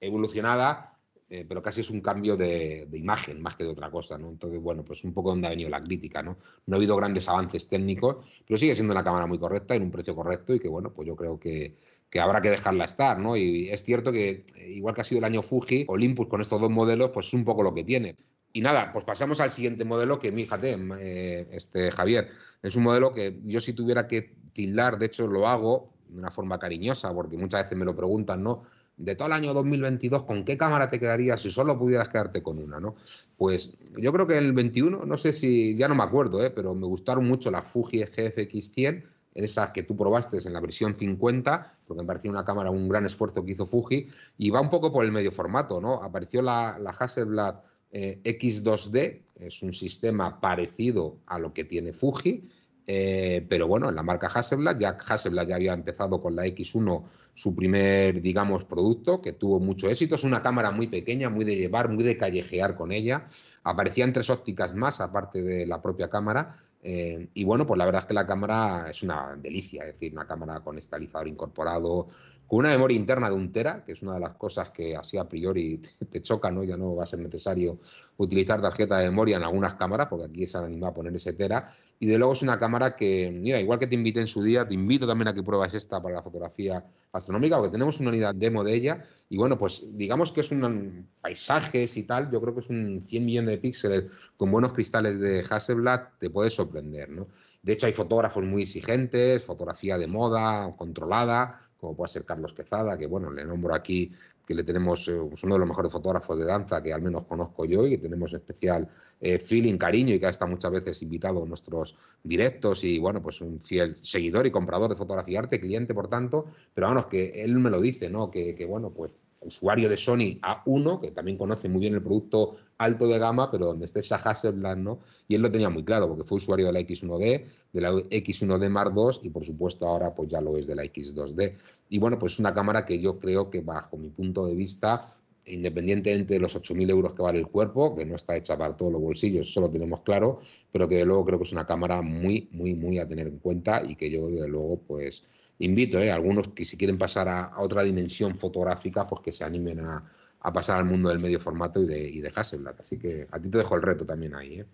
[0.01, 0.92] evolucionada,
[1.35, 4.29] eh, pero casi es un cambio de, imagen más que de otra cosa, ¿no?
[4.29, 6.37] Entonces, bueno, pues un poco donde ha venido la crítica, ¿no?
[6.67, 9.91] No ha habido grandes avances técnicos, pero sigue siendo una cámara muy correcta, en un
[9.91, 11.79] precio correcto y que, bueno, pues yo creo que,
[12.21, 13.35] habrá que dejarla estar, ¿no?
[13.35, 16.61] Y es cierto que, eh, igual que ha sido el año Fuji, Olympus con estos
[16.61, 18.15] dos modelos, pues es un poco lo que tiene.
[18.53, 22.29] Y nada, pues pasamos al siguiente modelo que, fíjate, eh, este, Javier,
[22.63, 26.31] es un modelo que yo si tuviera que tildar, de hecho lo hago de una
[26.31, 28.65] forma cariñosa, porque muchas veces me lo preguntan, ¿no?
[28.97, 32.59] De todo el año 2022, ¿con qué cámara te quedarías si solo pudieras quedarte con
[32.59, 32.81] una?
[32.81, 32.95] ¿no?
[33.37, 36.51] Pues yo creo que el 21, no sé si, ya no me acuerdo, ¿eh?
[36.51, 41.79] pero me gustaron mucho las Fuji GFX100, esas que tú probaste en la versión 50,
[41.87, 44.93] porque me pareció una cámara, un gran esfuerzo que hizo Fuji, y va un poco
[44.93, 45.95] por el medio formato, ¿no?
[46.03, 47.57] Apareció la, la Hasselblad
[47.91, 52.49] eh, X2D, es un sistema parecido a lo que tiene Fuji,
[52.87, 57.05] eh, pero bueno, en la marca Hasselblad, ya Hasselblad ya había empezado con la X1
[57.35, 60.17] su primer, digamos, producto, que tuvo mucho éxito.
[60.17, 63.27] Es una cámara muy pequeña, muy de llevar, muy de callejear con ella.
[63.65, 66.59] Aparecían tres ópticas más, aparte de la propia cámara.
[66.83, 70.13] Eh, y bueno, pues la verdad es que la cámara es una delicia, es decir,
[70.13, 72.09] una cámara con estabilizador incorporado,
[72.47, 75.17] con una memoria interna de un tera, que es una de las cosas que así
[75.17, 75.79] a priori
[76.11, 76.65] te, choca, ¿no?
[76.65, 77.79] Ya no va a ser necesario
[78.17, 81.33] utilizar tarjeta de memoria en algunas cámaras, porque aquí se han animado a poner ese
[81.33, 81.73] tera.
[82.03, 84.67] Y de luego es una cámara que, mira, igual que te invité en su día,
[84.67, 88.35] te invito también a que pruebas esta para la fotografía astronómica, porque tenemos una unidad
[88.35, 89.05] demo de ella.
[89.29, 93.01] Y bueno, pues digamos que es un paisajes y tal, yo creo que es un
[93.01, 94.05] 100 millones de píxeles
[94.37, 97.29] con buenos cristales de Hasselblad, te puede sorprender, ¿no?
[97.63, 102.97] De hecho, hay fotógrafos muy exigentes, fotografía de moda, controlada, como puede ser Carlos Quezada,
[102.97, 104.13] que bueno, le nombro aquí
[104.47, 107.65] que le tenemos, eh, uno de los mejores fotógrafos de danza que al menos conozco
[107.65, 108.89] yo y que tenemos especial
[109.21, 113.21] eh, feeling, cariño y que ha estado muchas veces invitado a nuestros directos y bueno,
[113.21, 117.43] pues un fiel seguidor y comprador de fotografía arte, cliente por tanto, pero vamos, que
[117.43, 118.31] él me lo dice, ¿no?
[118.31, 119.11] Que, que bueno, pues
[119.45, 123.67] usuario de Sony A1, que también conoce muy bien el producto alto de gama, pero
[123.67, 125.01] donde esté esa Hasselblad, ¿no?
[125.29, 128.69] Y él lo tenía muy claro, porque fue usuario de la X1D, de la X1D
[128.69, 131.57] Mark II, y por supuesto ahora pues ya lo es de la X2D.
[131.89, 135.15] Y bueno, pues es una cámara que yo creo que bajo mi punto de vista,
[135.47, 138.93] independientemente de los 8.000 euros que vale el cuerpo, que no está hecha para todos
[138.93, 140.41] los bolsillos, eso lo tenemos claro,
[140.71, 143.39] pero que de luego creo que es una cámara muy, muy, muy a tener en
[143.39, 145.25] cuenta y que yo de luego pues
[145.65, 146.11] invito ¿eh?
[146.11, 150.05] a algunos que si quieren pasar a, otra dimensión fotográfica, pues que se animen a,
[150.53, 152.75] pasar al mundo del medio formato y de, Hasselblad.
[152.81, 154.61] Así que a ti te dejo el reto también ahí.
[154.61, 154.67] ¿eh?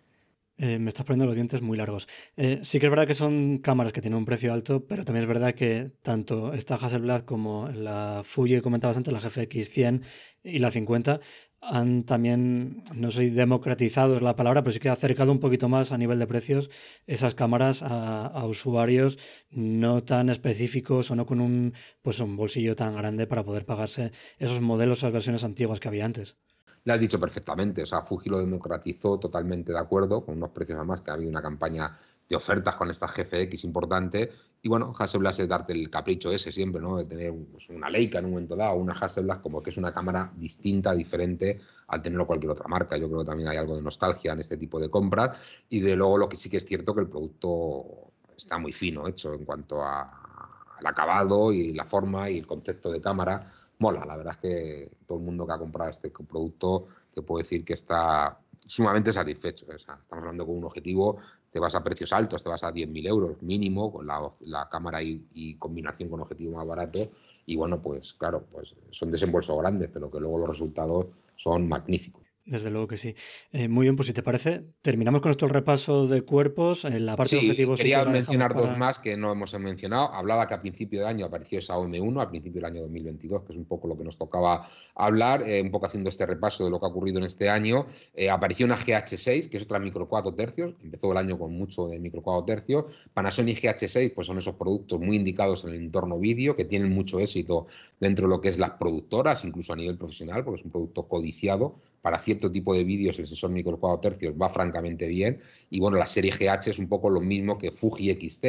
[0.56, 2.08] Eh, me estás poniendo los dientes muy largos.
[2.36, 5.28] sí que es verdad que son cámaras que tienen un precio alto, pero también es
[5.28, 10.02] verdad que tanto esta Hasselblad como la Fuji que comentabas antes, la GFX 100
[10.42, 11.20] y la 50,
[11.60, 15.68] han también, no sé democratizado es la palabra, pero sí que ha acercado un poquito
[15.68, 16.70] más a nivel de precios
[17.06, 19.18] esas cámaras a, usuarios
[19.50, 24.12] no tan específicos o no con un, pues un bolsillo tan grande para poder pagarse
[24.38, 26.36] esos modelos, esas versiones antiguas que había antes.
[26.84, 30.78] Le has dicho perfectamente, o sea, Fuji lo democratizó totalmente de acuerdo, con unos precios
[30.78, 31.92] además que ha habido una campaña
[32.36, 34.30] ofertas con esta GFX importante.
[34.60, 36.96] Y bueno, Hasselblad es darte el capricho ese siempre, ¿no?
[36.96, 39.92] De tener pues, una Leica en un momento dado, una Hasselblad como que es una
[39.92, 42.96] cámara distinta, diferente al tenerlo cualquier otra marca.
[42.96, 45.40] Yo creo que también hay algo de nostalgia en este tipo de compras.
[45.68, 49.06] Y de luego lo que sí que es cierto que el producto está muy fino
[49.06, 53.46] hecho en cuanto al acabado y la forma y el concepto de cámara.
[53.78, 57.44] Mola, la verdad es que todo el mundo que ha comprado este producto te puede
[57.44, 59.66] decir que está sumamente satisfecho.
[59.72, 61.18] estamos hablando con un objetivo,
[61.50, 65.54] te vas a precios altos, te vas a 10.000 euros mínimo con la, cámara y,
[65.58, 66.98] combinación con objetivo más barato.
[67.46, 72.27] Y bueno, pues claro, pues son desembolsos grandes, pero que luego los resultados son magníficos.
[72.48, 73.14] Desde luego que sí.
[73.52, 76.86] Eh, muy bien, pues si te parece, terminamos con esto el repaso de cuerpos.
[76.86, 77.78] En la parte sí, de objetivos.
[77.78, 80.14] Quería mencionar dos más que no hemos mencionado.
[80.14, 83.52] Hablaba que a principio de año apareció esa OM1, a principio del año 2022, que
[83.52, 86.70] es un poco lo que nos tocaba hablar, eh, un poco haciendo este repaso de
[86.70, 87.84] lo que ha ocurrido en este año.
[88.14, 90.74] Eh, apareció una GH6, que es otra micro 4 tercios.
[90.82, 92.86] Empezó el año con mucho de micro 4 tercios.
[93.12, 97.20] Panasonic GH6, pues son esos productos muy indicados en el entorno vídeo, que tienen mucho
[97.20, 97.66] éxito
[98.00, 101.06] dentro de lo que es las productoras, incluso a nivel profesional, porque es un producto
[101.06, 105.40] codiciado para cierto tipo de vídeos el sensor micro 4 tercios va francamente bien.
[105.70, 108.44] Y bueno, la serie GH es un poco lo mismo que Fuji XT.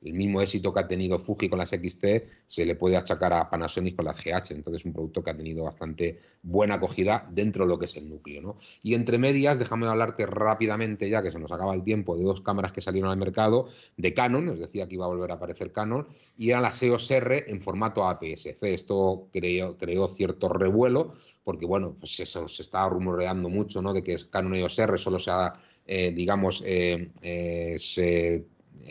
[0.00, 2.04] El mismo éxito que ha tenido Fuji con las XT
[2.46, 4.52] se le puede achacar a Panasonic con las GH.
[4.52, 7.96] Entonces, es un producto que ha tenido bastante buena acogida dentro de lo que es
[7.96, 8.40] el núcleo.
[8.40, 8.56] ¿no?
[8.84, 12.42] Y entre medias, déjame hablarte rápidamente, ya que se nos acaba el tiempo, de dos
[12.42, 14.48] cámaras que salieron al mercado de Canon.
[14.50, 16.06] Os decía que iba a volver a aparecer Canon.
[16.36, 18.56] Y eran las EOS R en formato APS-C.
[18.72, 21.10] Esto creó cierto revuelo
[21.48, 23.94] porque bueno, pues eso se estaba rumoreando mucho, ¿no?
[23.94, 25.50] De que Canon EOS R solo se ha,
[25.86, 28.44] eh, digamos, eh, eh,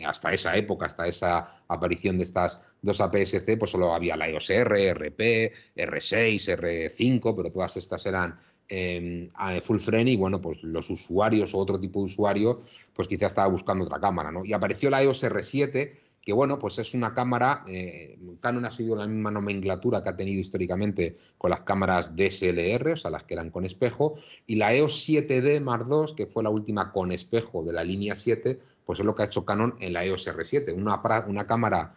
[0.04, 4.50] hasta esa época, hasta esa aparición de estas dos APS-C, pues solo había la EOS
[4.50, 8.36] R, RP, R6, R5, pero todas estas eran
[9.62, 13.46] full frame y bueno, pues los usuarios o otro tipo de usuario, pues quizás estaba
[13.46, 14.44] buscando otra cámara, ¿no?
[14.44, 15.92] Y apareció la EOS R7
[16.22, 20.16] que bueno, pues es una cámara, eh, Canon ha sido la misma nomenclatura que ha
[20.16, 24.14] tenido históricamente con las cámaras DSLR, o sea, las que eran con espejo,
[24.46, 28.14] y la EOS 7D Mark II, que fue la última con espejo de la línea
[28.14, 31.94] 7, pues es lo que ha hecho Canon en la EOS R7, una, una cámara,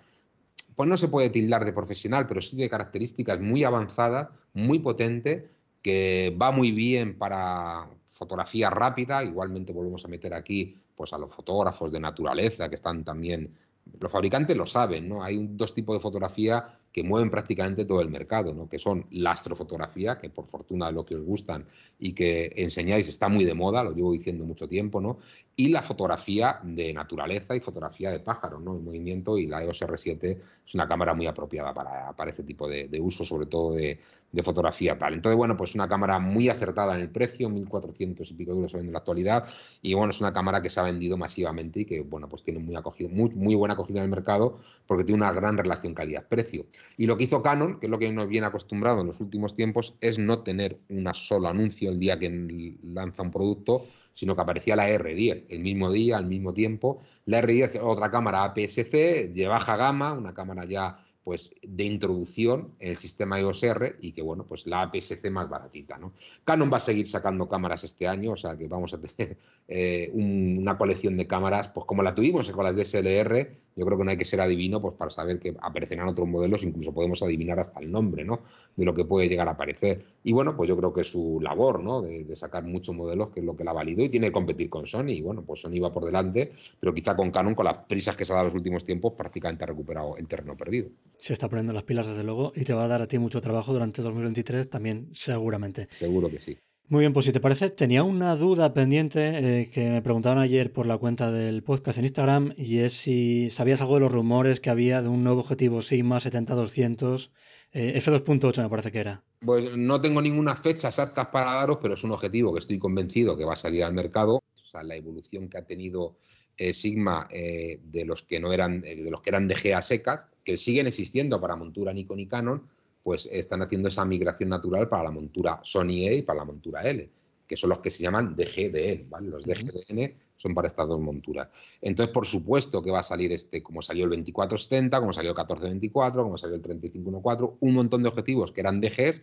[0.75, 5.49] pues no se puede tildar de profesional, pero sí de características muy avanzadas, muy potente,
[5.81, 11.33] que va muy bien para fotografía rápida, igualmente volvemos a meter aquí pues a los
[11.33, 13.55] fotógrafos de naturaleza que están también
[13.99, 15.23] los fabricantes lo saben, ¿no?
[15.23, 18.67] Hay dos tipos de fotografía que mueven prácticamente todo el mercado, ¿no?
[18.67, 21.65] que son la astrofotografía, que por fortuna es lo que os gustan
[21.99, 25.17] y que enseñáis está muy de moda, lo llevo diciendo mucho tiempo, ¿no?
[25.55, 28.75] y la fotografía de naturaleza y fotografía de pájaros, ¿no?
[28.75, 32.67] en movimiento, y la EOS R7 es una cámara muy apropiada para, para este tipo
[32.67, 33.99] de, uso, sobre todo de,
[34.43, 35.13] fotografía tal.
[35.13, 38.91] Entonces, bueno, pues una cámara muy acertada en el precio, 1.400 y pico euros en
[38.91, 39.45] la actualidad,
[39.81, 42.59] y bueno, es una cámara que se ha vendido masivamente y que, bueno, pues tiene
[42.59, 46.65] muy, acogido, muy, muy buena acogida en el mercado porque tiene una gran relación calidad-precio.
[46.97, 49.53] Y lo que hizo Canon, que es lo que nos viene acostumbrado en los últimos
[49.53, 54.41] tiempos, es no tener un solo anuncio el día que lanza un producto, sino que
[54.41, 57.01] aparecía la R10 el mismo día, al mismo tiempo.
[57.25, 62.91] La R10 otra cámara APS-C de baja gama, una cámara ya pues de introducción en
[62.91, 66.13] el sistema EOS R y que bueno, pues la APS-C más baratita, ¿no?
[66.43, 70.09] Canon va a seguir sacando cámaras este año, o sea que vamos a tener eh,
[70.13, 74.11] una colección de cámaras, pues como la tuvimos con las DSLR, yo creo que no
[74.11, 77.79] hay que ser adivino pues para saber que aparecerán otros modelos, incluso podemos adivinar hasta
[77.79, 78.41] el nombre, ¿no?
[78.75, 80.03] De lo que puede llegar a aparecer.
[80.23, 82.01] Y bueno, pues yo creo que es su labor, ¿no?
[82.01, 84.69] De, sacar muchos modelos, que es lo que la ha valido y tiene que competir
[84.69, 85.09] con Sony.
[85.09, 88.25] Y bueno, pues Sony va por delante, pero quizá con Canon, con las prisas que
[88.25, 90.89] se ha dado en los últimos tiempos, prácticamente ha recuperado el terreno perdido.
[91.17, 93.41] Se está poniendo las pilas desde luego y te va a dar a ti mucho
[93.41, 95.87] trabajo durante 2023 también, seguramente.
[95.91, 96.57] Seguro que sí.
[96.91, 100.73] Muy bien, pues si te parece, tenía una duda pendiente eh, que me preguntaban ayer
[100.73, 104.59] por la cuenta del podcast en Instagram y es si sabías algo de los rumores
[104.59, 107.29] que había de un nuevo objetivo Sigma 70-200
[107.71, 109.23] eh, F2.8 me parece que era.
[109.39, 113.37] Pues no tengo ninguna fecha exacta para daros, pero es un objetivo que estoy convencido
[113.37, 114.41] que va a salir al mercado.
[114.61, 116.17] O sea, la evolución que ha tenido
[116.57, 120.87] eh, Sigma de los que no eran, de los que eran DGA secas, que siguen
[120.87, 122.67] existiendo para montura Nikon y Canon,
[123.03, 126.81] pues están haciendo esa migración natural para la montura Sony E y para la montura
[126.81, 127.09] L,
[127.47, 129.29] que son los que se llaman DGDN, ¿vale?
[129.29, 131.49] Los DGDN son para estas dos monturas.
[131.81, 135.35] Entonces, por supuesto que va a salir este, como salió el 2470, como salió el
[135.35, 139.21] 1424, como salió el 3514, un montón de objetivos que eran DGs,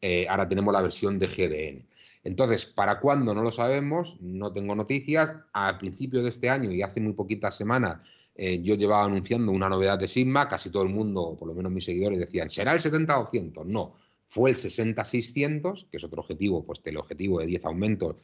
[0.00, 1.86] eh, ahora tenemos la versión DGDN.
[2.24, 3.34] Entonces, ¿para cuándo?
[3.34, 5.36] No lo sabemos, no tengo noticias.
[5.52, 7.98] A principios de este año y hace muy poquitas semanas
[8.40, 11.72] eh, yo llevaba anunciando una novedad de Sigma, casi todo el mundo, por lo menos
[11.72, 13.64] mis seguidores, decían, ¿será el 70-200?
[13.64, 18.14] No, fue el 60-600, que es otro objetivo, pues el objetivo de 10 aumentos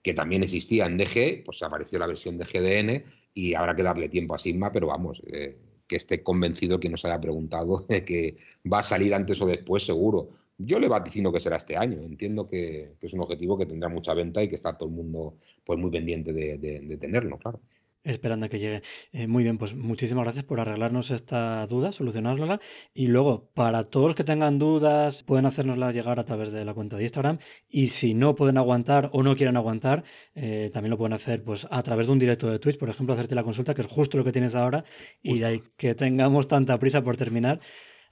[0.00, 3.04] que también existía en DG, pues apareció la versión de GDN
[3.34, 5.58] y habrá que darle tiempo a Sigma, pero vamos, eh,
[5.88, 8.36] que esté convencido que nos haya preguntado de que
[8.72, 10.28] va a salir antes o después seguro.
[10.56, 11.98] Yo le vaticino que será este año.
[12.00, 15.38] Entiendo que, es un objetivo que tendrá mucha venta y que está todo el mundo
[15.64, 17.60] pues muy pendiente de tenerlo, claro
[18.04, 18.82] esperando a que llegue.
[19.12, 22.60] Eh, muy bien, pues muchísimas gracias por arreglarnos esta duda, solucionárnosla.
[22.92, 26.74] Y luego, para todos los que tengan dudas, pueden hacérnoslas llegar a través de la
[26.74, 27.38] cuenta de Instagram.
[27.68, 31.66] Y si no pueden aguantar o no quieren aguantar, eh, también lo pueden hacer pues,
[31.70, 34.18] a través de un directo de Twitch, por ejemplo, hacerte la consulta, que es justo
[34.18, 34.84] lo que tienes ahora.
[35.22, 37.60] Y de ahí que tengamos tanta prisa por terminar.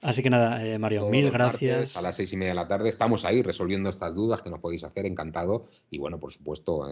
[0.01, 1.95] Así que nada, eh, Mario, mil gracias.
[1.95, 4.59] a las seis y media de la tarde estamos ahí resolviendo estas dudas que nos
[4.59, 5.69] podéis hacer, encantado.
[5.89, 6.89] Y bueno, por supuesto,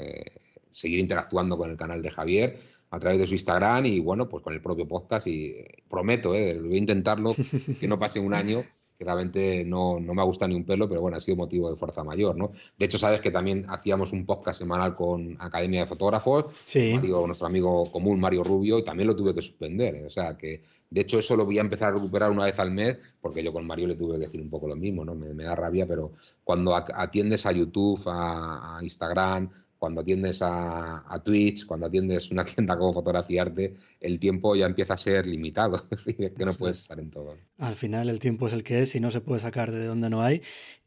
[0.69, 2.57] seguir interactuando con el canal de Javier
[2.91, 5.55] a través de su Instagram y bueno, pues con el propio podcast y
[5.89, 7.35] prometo, eh, voy a intentarlo,
[7.79, 8.63] que no pase un año,
[8.97, 11.77] que realmente no, no, me gusta ni un pelo, pero bueno, ha sido motivo de
[11.77, 12.51] fuerza mayor, ¿no?
[12.77, 16.99] De hecho, sabes que también hacíamos un podcast semanal con Academia de Fotógrafos, sí.
[17.25, 20.05] nuestro amigo común Mario Rubio, y también lo tuve que suspender, ¿eh?
[20.05, 22.71] o sea que de hecho eso lo voy a empezar a recuperar una vez al
[22.71, 25.15] mes, porque yo con Mario le tuve que decir un poco lo mismo, ¿no?
[25.15, 26.11] Me, da rabia, pero
[26.43, 29.49] cuando atiendes a YouTube, a Instagram,
[29.81, 34.97] cuando atiendes a, Twitch, cuando atiendes una tienda como fotografiarte, el tiempo ya empieza a
[34.97, 37.35] ser limitado, que no puedes estar en todo.
[37.57, 40.11] Al final el tiempo es el que es y no se puede sacar de donde
[40.11, 40.43] no hay.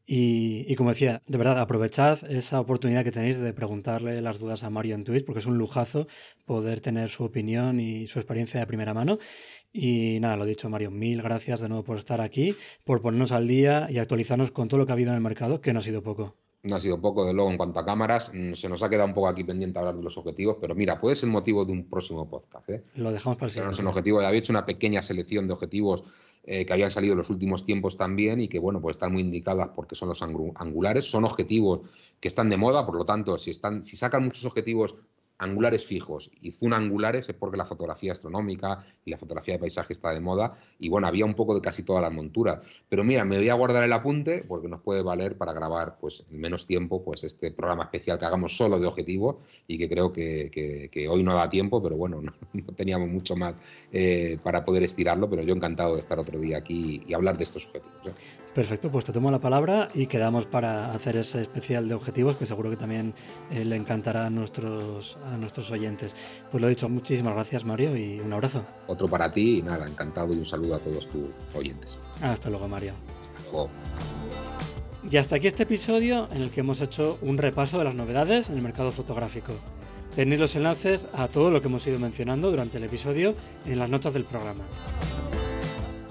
[0.07, 4.71] Y, como decía, de verdad, aprovechad esa oportunidad que tenéis de preguntarle las dudas a
[4.71, 6.07] Mario en Twitch, porque es un lujazo
[6.45, 9.19] poder tener su opinión y su experiencia de primera mano.
[9.73, 13.49] Y nada, lo dicho, Mario, mil gracias de nuevo por estar aquí, por ponernos al
[13.49, 15.83] día y actualizarnos con todo lo que ha habido en el mercado, que no ha
[15.83, 18.83] sido poco no ha sido poco, de luego, en cuanto a cámaras, mm, se nos
[18.83, 21.65] ha quedado un poco aquí pendiente hablar de los objetivos, pero mira, puede ser motivo
[21.65, 22.69] de un próximo podcast.
[22.71, 22.83] ¿eh?
[22.97, 23.85] Lo dejamos para el siguiente.
[23.85, 26.05] objetivo, había hecho una pequeña selección de objetivos
[26.45, 29.23] eh, que habían salido en los últimos tiempos también y que, bueno, pues están muy
[29.23, 31.81] indicadas porque son los angulares, son objetivos
[32.19, 34.95] que están de moda, por lo tanto, si, están, si sacan muchos objetivos
[35.39, 39.93] angulares fijos y zoom angulares es porque la fotografía astronómica y la fotografía de paisaje
[39.93, 42.61] está de moda y bueno, había un poco de casi toda la montura.
[42.89, 46.25] Pero mira, me voy a guardar el apunte porque nos puede valer para grabar pues
[46.31, 50.13] en menos tiempo pues este programa especial que hagamos solo de objetivo y que creo
[50.13, 52.21] que, hoy no da tiempo, pero bueno,
[52.53, 53.55] no, teníamos mucho más
[53.93, 57.45] eh, para poder estirarlo, pero yo encantado de estar otro día aquí y hablar de
[57.45, 58.07] estos objetivos.
[58.07, 58.44] ¿eh?
[58.55, 62.47] Perfecto, pues te tomo la palabra y quedamos para hacer ese especial de objetivos que
[62.47, 63.13] seguro que también
[63.51, 66.15] eh, le encantará a nuestros, a nuestros oyentes.
[66.53, 68.65] Pues lo he dicho, muchísimas gracias Mario y un abrazo.
[68.87, 71.99] Otro para ti y nada, encantado y un saludo a todos tus oyentes.
[72.23, 72.93] Hasta luego Mario.
[73.21, 73.69] Hasta luego.
[75.11, 78.51] Y hasta aquí este episodio en el que hemos hecho un repaso de las novedades
[78.51, 79.53] en el mercado fotográfico.
[80.15, 83.35] Tenéis los enlaces a todo lo que hemos ido mencionando durante el episodio
[83.67, 84.63] en las notas del programa.